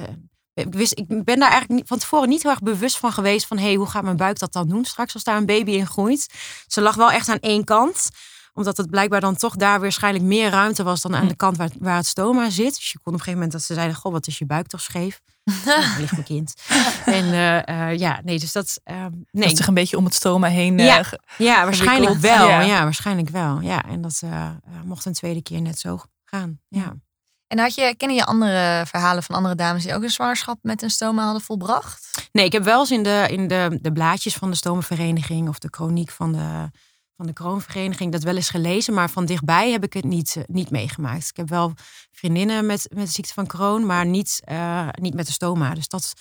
[0.55, 3.59] ik, wist, ik ben daar eigenlijk van tevoren niet heel erg bewust van geweest van,
[3.59, 5.87] hé, hey, hoe gaat mijn buik dat dan doen straks als daar een baby in
[5.87, 6.35] groeit?
[6.67, 8.11] Ze lag wel echt aan één kant
[8.61, 11.71] omdat het blijkbaar dan toch daar waarschijnlijk meer ruimte was dan aan de kant waar,
[11.79, 12.75] waar het stoma zit.
[12.75, 14.67] Dus je kon op een gegeven moment dat ze zeiden, goh, wat is je buik
[14.67, 15.21] toch scheef?
[15.65, 16.55] Nou, ligt mijn kind.
[17.05, 18.81] En eh, eh, ja, nee, dus dat...
[18.85, 20.79] ehm, nee, Dat zich een beetje om het stoma heen...
[20.79, 20.99] Ja.
[20.99, 22.49] eh, ja, waarschijnlijk wel.
[22.49, 22.61] Ja.
[22.61, 22.83] Ja.
[22.83, 23.61] waarschijnlijk wel.
[23.61, 24.23] Ja, en dat
[24.85, 26.61] mocht een tweede keer net zo gaan.
[26.69, 26.95] Ja.
[27.47, 30.83] En had je, kennen je andere verhalen van andere dames die ook een zwangerschap met
[30.83, 32.29] een stoma hadden volbracht?
[32.33, 35.59] Nee, ik heb wel eens in de, in de, de blaadjes van de stomenvereniging of
[35.59, 36.71] de chroniek van de,
[37.21, 38.95] van de kroonvereniging dat wel eens gelezen.
[38.95, 41.29] Maar van dichtbij heb ik het niet, eh, niet meegemaakt.
[41.29, 41.73] Ik heb wel
[42.13, 45.75] vriendinnen met, met de ziekte van Crohn, maar niet, eh, niet met de stoma.
[45.75, 46.15] Dus dat,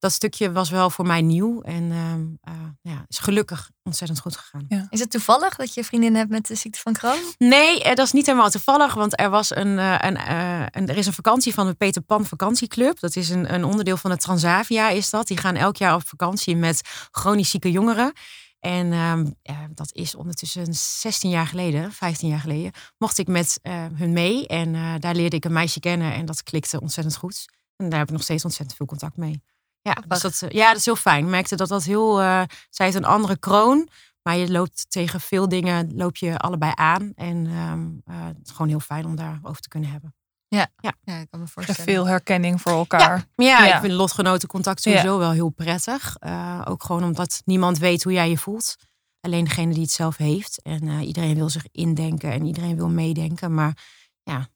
[0.00, 1.60] dat stukje was wel voor mij nieuw.
[1.60, 4.86] En ehm, eh, ja, is gelukkig ontzettend goed gegaan.
[4.90, 7.34] Is het toevallig dat je vriendin hebt met de ziekte van Crohn?
[7.38, 10.96] Nee, dat is niet helemaal toevallig, want er was een, eh, een, eh, een er
[10.96, 13.00] is een vakantie van de Peter Pan Vakantieclub.
[13.00, 15.26] Dat is een, een onderdeel van de Transavia, is dat.
[15.26, 18.12] Die gaan elk jaar op vakantie met chronisch zieke jongeren.
[18.60, 23.58] En ehm, ja, dat is ondertussen 16 jaar geleden, 15 jaar geleden, mocht ik met
[23.62, 24.46] eh, hun mee.
[24.46, 27.44] En eh, daar leerde ik een meisje kennen en dat klikte ontzettend goed.
[27.76, 29.42] En daar heb ik nog steeds ontzettend veel contact mee.
[29.82, 31.24] Ja, dus dat, eh, ja dat is heel fijn.
[31.24, 32.20] Ik merkte dat dat heel...
[32.20, 33.88] eh, zij heeft een andere kroon,
[34.22, 37.12] maar je loopt tegen veel dingen loop je allebei aan.
[37.14, 40.14] En ehm, eh, het is gewoon heel fijn om daarover te kunnen hebben.
[40.56, 41.82] Ja, ik kan me voorstellen.
[41.84, 43.26] veel herkenning voor elkaar.
[43.36, 43.74] Ja, Ja.
[43.74, 46.16] ik vind lotgenotencontact sowieso wel heel prettig.
[46.18, 48.76] Eh, ook gewoon omdat niemand weet hoe jij je voelt.
[49.20, 50.62] Alleen degene die het zelf heeft.
[50.62, 53.54] En eh, iedereen wil zich indenken en iedereen wil meedenken.
[53.54, 53.76] Maar
[54.22, 54.48] ja,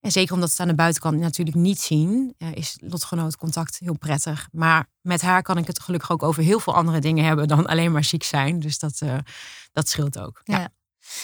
[0.00, 3.96] en zeker omdat ze het aan de buitenkant natuurlijk niet zien, eh, is lotgenotencontact heel
[3.98, 4.48] prettig.
[4.52, 7.66] Maar met haar kan ik het gelukkig ook over heel veel andere dingen hebben dan
[7.66, 8.58] alleen maar ziek zijn.
[8.60, 9.18] Dus dat, eh,
[9.72, 10.40] dat scheelt ook.
[10.44, 10.68] Ja.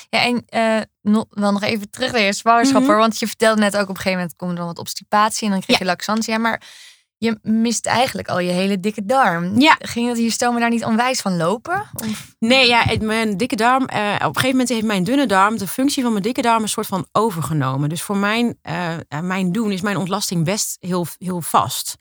[0.09, 0.23] Ja.
[0.23, 2.83] En eh, nog, wel nog even terug naar je zwangerschap.
[2.83, 2.97] Mhm.
[2.97, 5.53] Want je vertelde net ook op een gegeven moment komt er dan wat obstipatie en
[5.53, 6.33] dan kreeg je laxantie.
[6.33, 6.62] Ja, maar
[7.18, 9.61] je mist eigenlijk al je hele dikke darm.
[9.61, 9.77] Ja.
[9.79, 11.85] Ging dat hier stomen daar niet onwijs van lopen?
[11.94, 13.85] Of- Nee, ja, mijn dikke darm.
[13.87, 16.62] eh, op een gegeven moment heeft mijn dunne darm de functie van mijn dikke darm
[16.62, 17.88] een soort van overgenomen.
[17.88, 21.97] Dus voor mijn, eh, mijn doen is mijn ontlasting best heel, heel vast.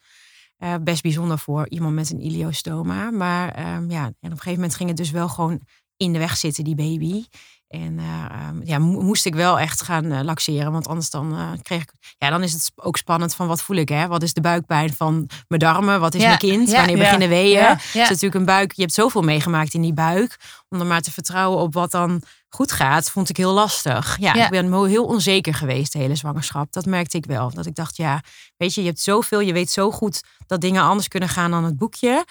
[0.81, 3.11] Best bijzonder voor iemand met een iliostoma.
[3.11, 5.59] Maar ehm, ja, en op een gegeven moment ging het dus wel gewoon
[5.97, 7.25] in de weg zitten, die baby.
[7.73, 10.71] En eh, ehm, ja, mo- moest ik wel echt gaan eh, laxeren.
[10.71, 11.91] Want anders dan eh, kreeg ik.
[12.17, 14.07] Ja, dan is het ook spannend van wat voel ik, hè?
[14.07, 15.99] Wat is de buikpijn van mijn darmen?
[15.99, 16.69] Wat is Ja, mijn kind?
[16.69, 17.49] ja, Wanneer ja, beginnen weeën?
[17.59, 17.69] ja.
[17.73, 18.71] Het is natuurlijk een buik.
[18.71, 20.37] Je hebt zoveel meegemaakt in die buik.
[20.69, 24.17] Om er maar te vertrouwen op wat dan goed gaat, vond ik heel lastig.
[24.19, 26.71] Ja, ik ben heel onzeker geweest de hele zwangerschap.
[26.71, 27.51] Dat merkte ik wel.
[27.53, 28.21] Dat ik dacht, ja,
[28.57, 29.39] weet je, je hebt zoveel.
[29.39, 32.25] Je weet zo goed dat dingen anders kunnen gaan dan het boekje.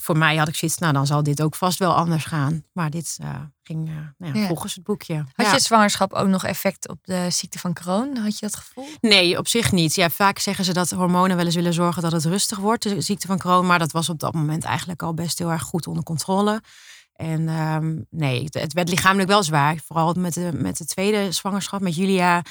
[0.00, 2.64] Voor mij had ik zoiets, nou dan zal dit ook vast wel anders gaan.
[2.72, 4.46] Maar dit eh, ging eh, nou ja, Ja.
[4.46, 5.14] volgens het boekje.
[5.32, 5.52] Had Ja.
[5.52, 8.16] je zwangerschap ook nog effect op de ziekte van Crohn?
[8.16, 8.86] Had je dat gevoel?
[9.00, 9.94] Nee, op zich niet.
[9.94, 13.00] Ja, vaak zeggen ze dat hormonen wel eens willen zorgen dat het rustig wordt, de
[13.00, 13.66] ziekte van Crohn.
[13.66, 16.62] Maar dat was op dat moment eigenlijk al best heel erg goed onder controle.
[17.12, 19.76] En ehm, nee, het, werd lichamelijk wel zwaar.
[19.86, 22.42] Vooral met de, met de tweede zwangerschap met Julia.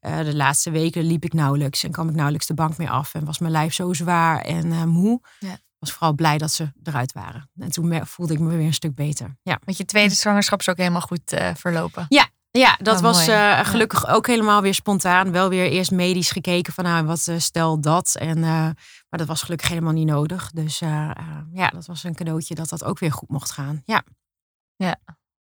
[0.00, 3.14] Eh, de laatste weken liep ik nauwelijks en kwam ik nauwelijks de bank meer af.
[3.14, 5.20] En was mijn lijf zo zwaar en eh, moe.
[5.38, 5.58] Ja.
[5.78, 7.50] Was vooral blij dat ze eruit waren.
[7.58, 9.36] En toen voelde ik me weer een stuk beter.
[9.42, 9.58] Ja.
[9.64, 12.06] Want je tweede zwangerschap is ook helemaal goed eh, verlopen.
[12.50, 15.32] Ja, dat Oh, was eh, gelukkig ook helemaal weer spontaan.
[15.32, 18.14] Wel weer eerst medisch gekeken van nou, wat eh, stel dat.
[18.14, 20.50] En, maar dat was gelukkig helemaal niet nodig.
[20.50, 23.82] Dus ja, dat was een cadeautje dat dat ook weer goed mocht gaan.
[23.84, 24.04] Ja,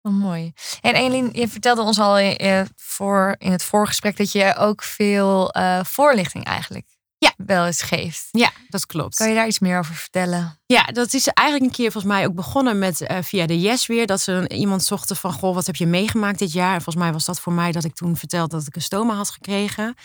[0.01, 0.53] Oh, mooi.
[0.81, 2.35] En Eline, je vertelde ons al
[2.75, 6.94] voor, in het voorgesprek dat je ook veel voorlichting eigenlijk
[7.25, 7.45] Ja.
[7.45, 8.27] wel eens geeft.
[8.31, 9.15] ja dat klopt.
[9.15, 10.59] Kan je daar iets meer over vertellen?
[10.65, 13.85] Ja, dat is eigenlijk een keer volgens mij ook begonnen met eh, via de Yes
[13.85, 14.05] weer.
[14.07, 16.73] Dat ze iemand zochten van, goh, wat heb je meegemaakt dit jaar?
[16.73, 19.13] En volgens mij was dat voor mij dat ik toen vertelde dat ik een stoma
[19.15, 19.95] had gekregen.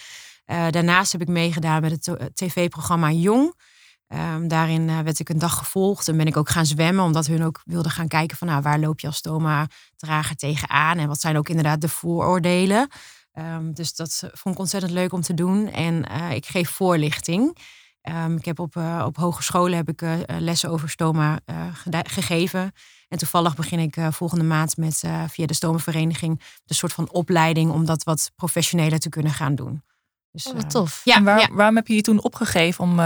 [0.44, 3.54] Eh, daarnaast heb ik meegedaan met het to- tv-programma Jong.
[4.08, 7.04] Ehm, daarin eh, werd ik een dag gevolgd en ben ik ook gaan zwemmen.
[7.04, 10.98] Omdat hun ook wilden gaan kijken van, nou, waar loop je als stoma-drager tegenaan?
[10.98, 12.88] En wat zijn ook inderdaad de vooroordelen?
[13.32, 15.68] Ehm, dus dat vond ik ontzettend leuk om te doen.
[15.72, 17.56] En eh, ik geef voorlichting.
[18.00, 21.38] Ehm, ik heb op, eh, op hogescholen heb ik eh, lessen over stoma
[21.90, 22.72] gegeven.
[23.08, 27.84] En toevallig begin ik volgende maand met via de stomavereniging de soort van opleiding om
[27.84, 29.82] dat wat professioneler te kunnen gaan doen.
[30.32, 31.00] Dus, Oh, wat tof.
[31.04, 31.48] ja, en waar, ja.
[31.52, 33.00] waarom heb je je toen opgegeven om,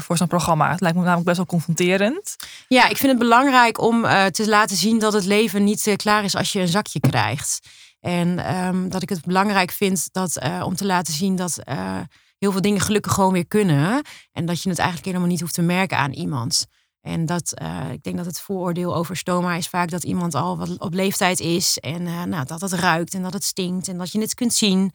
[0.00, 0.70] voor zo'n programma?
[0.70, 2.36] Het lijkt me namelijk best wel confronterend.
[2.68, 6.36] Ja, ik vind het belangrijk om te laten zien dat het leven niet klaar is
[6.36, 7.68] als je een zakje krijgt.
[8.04, 12.00] En ehm, dat ik het belangrijk vind dat, eh, om te laten zien dat eh,
[12.38, 14.02] heel veel dingen gelukkig gewoon weer kunnen.
[14.32, 16.66] En dat je het eigenlijk helemaal niet hoeft te merken aan iemand.
[17.00, 20.58] En dat, eh, ik denk dat het vooroordeel over stoma is vaak dat iemand al
[20.58, 21.78] wat op leeftijd is.
[21.78, 24.92] En nou, dat het ruikt en dat het stinkt en dat je het kunt zien.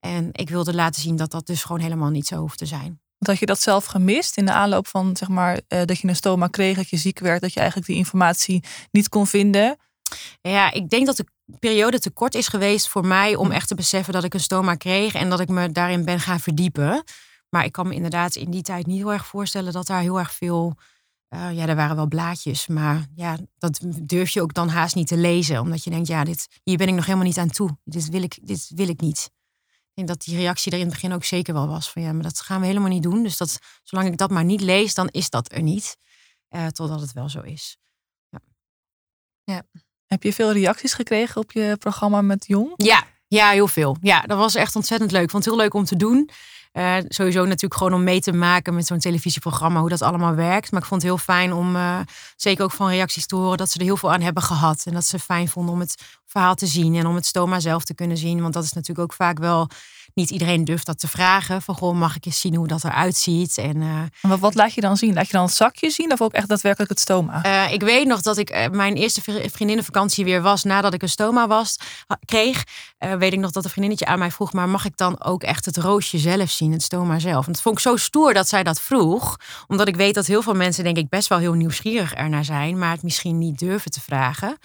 [0.00, 3.00] En ik wilde laten zien dat dat dus gewoon helemaal niet zo hoeft te zijn.
[3.18, 6.46] Had je dat zelf gemist in de aanloop van zeg maar, dat je een stoma
[6.46, 9.76] kreeg, dat je ziek werd, dat je eigenlijk die informatie niet kon vinden?
[10.40, 11.26] Ja, ik denk dat de
[11.58, 14.74] periode te kort is geweest voor mij om echt te beseffen dat ik een stoma
[14.74, 17.04] kreeg en dat ik me daarin ben gaan verdiepen.
[17.48, 20.18] Maar ik kan me inderdaad in die tijd niet heel erg voorstellen dat daar heel
[20.18, 20.76] erg veel.
[21.28, 25.06] eh, ja, er waren wel blaadjes, maar ja, dat durf je ook dan haast niet
[25.06, 25.60] te lezen.
[25.60, 27.78] Omdat je denkt, ja, dit, hier ben ik nog helemaal niet aan toe.
[27.84, 29.30] Dit wil ik, dit wil ik niet.
[29.66, 31.90] Ik denk dat die reactie er in het begin ook zeker wel was.
[31.90, 33.22] Van ja, maar dat gaan we helemaal niet doen.
[33.22, 35.96] Dus dat, zolang ik dat maar niet lees, dan is dat er niet.
[36.48, 37.78] Eh, totdat het wel zo is.
[40.14, 42.72] Heb je veel reacties gekregen op je programma met Jong?
[42.76, 43.96] Ja, ja, heel veel.
[44.00, 45.22] Ja, dat was echt ontzettend leuk.
[45.22, 46.30] Ik vond het heel leuk om te doen.
[46.72, 50.72] Eh, sowieso natuurlijk gewoon om mee te maken met zo'n televisieprogramma, hoe dat allemaal werkt.
[50.72, 51.98] Maar ik vond het heel fijn om, eh,
[52.36, 54.82] zeker ook van reacties te horen, dat ze er heel veel aan hebben gehad.
[54.86, 57.84] En dat ze fijn vonden om het verhaal te zien en om het stoma zelf
[57.84, 58.40] te kunnen zien.
[58.40, 59.68] Want dat is natuurlijk ook vaak wel,
[60.14, 61.62] niet iedereen durft dat te vragen.
[61.62, 63.58] Van, goh, mag ik eens zien hoe dat eruit ziet?
[63.58, 65.14] En eh, wat, laat je dan zien?
[65.14, 67.42] Laat je dan het zakje zien of ook echt daadwerkelijk het stoma?
[67.42, 71.02] Eh, ik weet nog dat ik eh, mijn eerste vri- vriendinnenvakantie weer was nadat ik
[71.02, 71.76] een stoma was,
[72.24, 72.64] kreeg.
[73.18, 75.64] Weet ik nog dat een vriendinnetje aan mij vroeg, maar mag ik dan ook echt
[75.64, 77.46] het roosje zelf zien, het stoma zelf?
[77.46, 80.42] En dat vond ik zo stoer dat zij dat vroeg, omdat ik weet dat heel
[80.42, 83.90] veel mensen denk ik best wel heel nieuwsgierig ernaar zijn, maar het misschien niet durven
[83.90, 84.58] te vragen.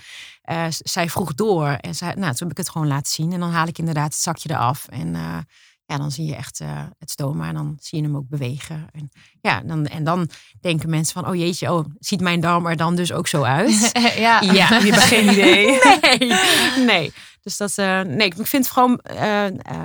[0.50, 3.40] Eh, zij vroeg door en zei, nou, toen heb ik het gewoon laten zien en
[3.40, 5.38] dan haal ik inderdaad het zakje eraf en eh,
[5.86, 8.88] ja, dan zie je echt eh, het stoma en dan zie je hem ook bewegen.
[8.92, 9.10] En,
[9.42, 10.30] ja, dan, en dan
[10.62, 13.92] denken mensen van, oh jeetje, oh, ziet mijn darm er dan dus ook zo uit?
[14.18, 14.42] ja.
[14.42, 15.80] ja, Je hebt geen idee.
[16.20, 17.14] nee, nee.
[17.42, 17.76] Dus dat,
[18.08, 19.02] nee, ik vind het gewoon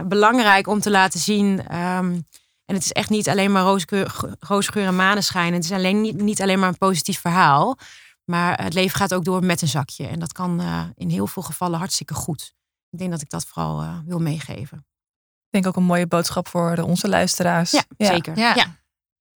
[0.08, 1.66] belangrijk om te laten zien.
[1.66, 2.18] ehm,
[2.64, 5.52] en het is echt niet alleen maar roosgeur, ge- roosgeur en maneschijn.
[5.54, 7.78] Het is alleen niet, niet alleen maar een positief verhaal.
[8.24, 10.06] Maar het leven gaat ook door met een zakje.
[10.06, 12.54] En dat kan eh, in heel veel gevallen hartstikke goed.
[12.90, 14.78] ik denk dat ik dat vooral uh, wil meegeven.
[14.78, 17.70] Ik denk ook een mooie boodschap voor onze luisteraars.
[17.70, 18.38] Ja, zeker.
[18.38, 18.54] Ja.
[18.54, 18.83] ja.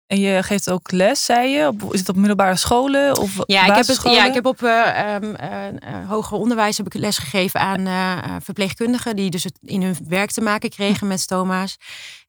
[0.08, 1.68] En je geeft ook les, zei je?
[1.68, 4.62] Op, is het op middelbare scholen of ja, ik heb het, ja, ik heb op
[4.62, 9.82] uh, um, uh, hoger onderwijs heb ik les gegeven aan verpleegkundigen die dus het in
[9.82, 11.78] hun werk te maken kregen met stoma's.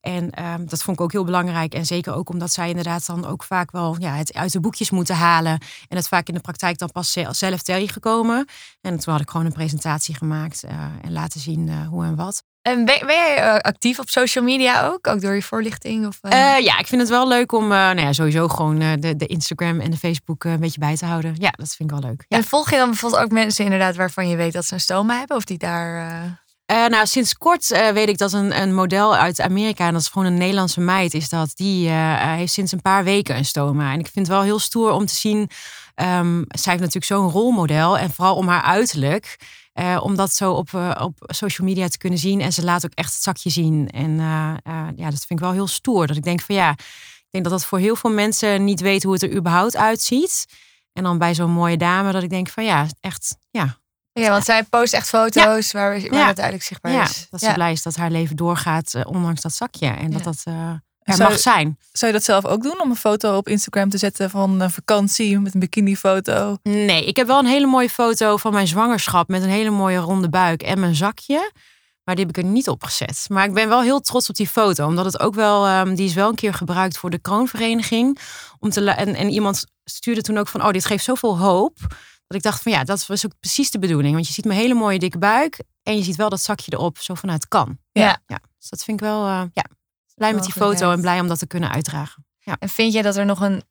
[0.01, 1.75] En um, dat vond ik ook heel belangrijk.
[1.75, 4.91] En zeker ook omdat zij inderdaad dan ook vaak wel ja, het uit de boekjes
[4.91, 5.59] moeten halen.
[5.89, 8.47] En het vaak in de praktijk dan pas zelf tegengekomen.
[8.81, 10.65] En toen had ik gewoon een presentatie gemaakt
[11.03, 12.43] en laten zien hoe en wat.
[12.69, 15.07] En ben, ben jij uh, actief op social media ook?
[15.07, 16.07] Ook door je voorlichting?
[16.07, 16.33] Of, uh...
[16.33, 19.81] Uh, ja, ik vind het wel leuk om nou ja, sowieso gewoon de, de Instagram
[19.81, 21.35] en de Facebook een beetje bij te houden.
[21.39, 22.25] Ja, dat vind ik wel leuk.
[22.29, 22.37] Ja.
[22.37, 25.19] En volg je dan bijvoorbeeld ook mensen inderdaad waarvan je weet dat ze een stoma
[25.19, 25.37] hebben?
[25.37, 26.07] Of die daar...
[26.67, 30.27] nou, sinds kort weet ik dat een, een model uit Amerika, en dat is gewoon
[30.27, 31.51] een Nederlandse meid, is dat.
[31.55, 33.93] Die heeft sinds een paar weken een stoma.
[33.93, 35.39] En ik vind het wel heel stoer om te zien.
[35.39, 37.99] Um, zij heeft natuurlijk zo'n rolmodel.
[37.99, 39.37] En vooral om haar uiterlijk.
[39.79, 42.41] Uh, om dat zo op, uh, op social media te kunnen zien.
[42.41, 43.89] En ze laat ook echt het zakje zien.
[43.89, 44.55] En uh,
[44.97, 46.07] ja, dat vind ik wel heel stoer.
[46.07, 49.09] Dat ik denk van ja, ik denk dat dat voor heel veel mensen niet weten
[49.09, 50.47] hoe het er überhaupt uitziet.
[50.93, 53.77] En dan bij zo'n mooie dame dat ik denk van ja, echt ja.
[54.13, 55.79] Ja, want zij post echt foto's ja.
[55.79, 56.27] waar, waar ja.
[56.27, 57.27] het duidelijk zichtbaar ja, is.
[57.31, 59.87] Dat ze blij is dat haar leven doorgaat ondanks dat zakje.
[59.87, 60.43] En dat dat
[61.09, 61.79] er zou, mag zijn.
[61.93, 64.71] Zou je dat zelf ook doen om een foto op Instagram te zetten van een
[64.71, 66.57] vakantie met een bikinifoto?
[66.63, 69.99] Nee, ik heb wel een hele mooie foto van mijn zwangerschap met een hele mooie
[69.99, 71.53] ronde buik en mijn zakje.
[72.05, 73.27] Maar die heb ik er niet op gezet.
[73.29, 74.87] Maar ik ben wel heel trots op die foto.
[74.87, 78.19] Omdat het ook wel, um, die is wel een keer gebruikt voor de kroonvereniging.
[78.59, 81.77] Om te en, en iemand stuurde toen ook van, oh, dit geeft zoveel hoop.
[82.27, 84.15] Dat ik dacht van ja, dat was ook precies de bedoeling.
[84.15, 85.63] Want je ziet mijn hele mooie dikke buik.
[85.83, 87.79] En je ziet wel dat zakje erop, zo vanuit kan.
[87.93, 88.23] Ja.
[88.27, 88.41] ja.
[88.59, 89.65] Dus dat vind ik wel, uh, ja,
[90.19, 92.27] blij met die foto en blij om dat te kunnen uitdragen.
[92.39, 92.57] Ja.
[92.59, 93.63] En vind jij dat er nog een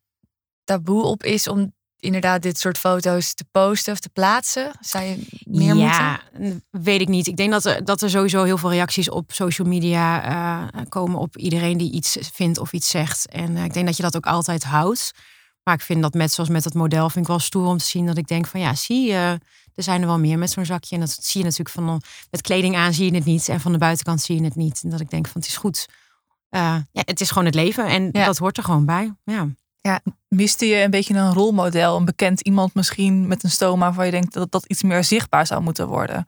[0.63, 4.71] taboe op is om inderdaad dit soort foto's te posten of te plaatsen?
[4.79, 6.63] Zou je meer ja, moeten?
[6.69, 7.27] weet ik niet.
[7.27, 10.31] Ik denk dat er, dat er sowieso heel veel reacties op social media
[10.73, 13.29] uh, komen op iedereen die iets vindt of iets zegt.
[13.29, 15.11] En uh, ik denk dat je dat ook altijd houdt.
[15.63, 17.85] Maar ik vind dat met, zoals met dat model, vind ik wel stoer om te
[17.85, 19.39] zien dat ik denk van ja, zie je,
[19.75, 20.95] er zijn er wel meer met zo'n zakje.
[20.95, 23.49] En dat zie je natuurlijk van met kleding aan zie je het niet.
[23.49, 24.81] En van de buitenkant zie je het niet.
[24.83, 25.85] En dat ik denk van het is goed
[26.49, 28.25] ja, het is gewoon het leven en ja.
[28.25, 29.13] dat hoort er gewoon bij.
[29.23, 29.47] Ja.
[29.81, 30.01] Ja.
[30.27, 34.11] Miste je een beetje een rolmodel, een bekend iemand misschien met een stoma waar je
[34.11, 36.27] denkt dat dat iets meer zichtbaar zou moeten worden?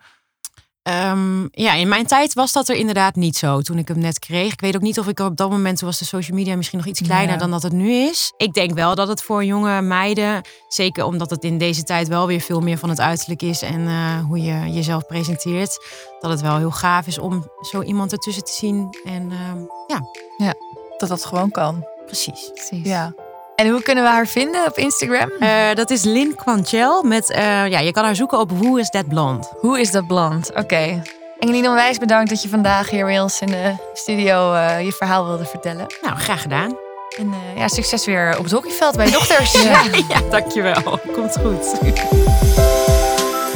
[0.90, 4.20] Um, ja, in mijn tijd was dat er inderdaad niet zo toen ik hem net
[4.20, 4.54] kreeg.
[4.54, 6.56] Ik weet ook niet of ik er op dat moment, toen was de social media
[6.56, 7.40] misschien nog iets kleiner ja.
[7.40, 8.34] dan dat het nu is.
[8.38, 12.28] Ik denk wel dat het voor jonge meiden, zeker omdat het in deze tijd wel
[12.28, 15.86] weer veel meer van het uiterlijk is en uh, hoe je jezelf presenteert,
[16.20, 18.98] dat het wel heel gaaf is om zo iemand ertussen te zien.
[19.06, 20.02] En uh, ja.
[20.38, 20.54] ja,
[20.98, 21.86] dat dat gewoon kan.
[22.06, 22.52] Precies.
[22.54, 22.88] Precies.
[22.88, 23.14] Ja.
[23.60, 25.32] En hoe kunnen we haar vinden op Instagram?
[25.40, 27.04] Uh, dat is Lynn Quanchel.
[27.04, 29.48] Met, uh, ja, je kan haar zoeken op Who is that blonde?
[29.62, 30.48] Who is that blonde?
[30.50, 30.60] Oké.
[30.60, 31.02] Okay.
[31.40, 35.26] Engeline Onwijs, bedankt dat je vandaag hier bij ons in de studio uh, je verhaal
[35.26, 35.86] wilde vertellen.
[36.02, 36.78] Nou, graag gedaan.
[37.18, 39.52] En ja, succes weer op het hockeyveld bij dochters.
[39.52, 39.84] ja.
[40.10, 41.00] ja, dankjewel.
[41.14, 41.80] Komt goed.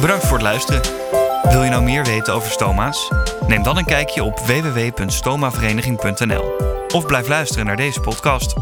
[0.00, 0.80] Bedankt voor het luisteren.
[1.42, 3.10] Wil je nou meer weten over stoma's?
[3.46, 6.52] Neem dan een kijkje op www.stomavereniging.nl
[6.94, 8.54] of blijf luisteren naar deze podcast.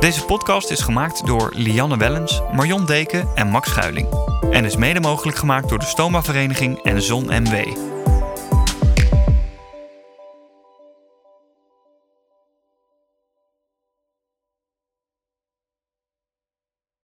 [0.00, 4.08] Deze podcast is gemaakt door Lianne Wellens, Marion Deken en Max Schuiling.
[4.50, 7.89] En is mede mogelijk gemaakt door de Stoma Vereniging en Zon MW.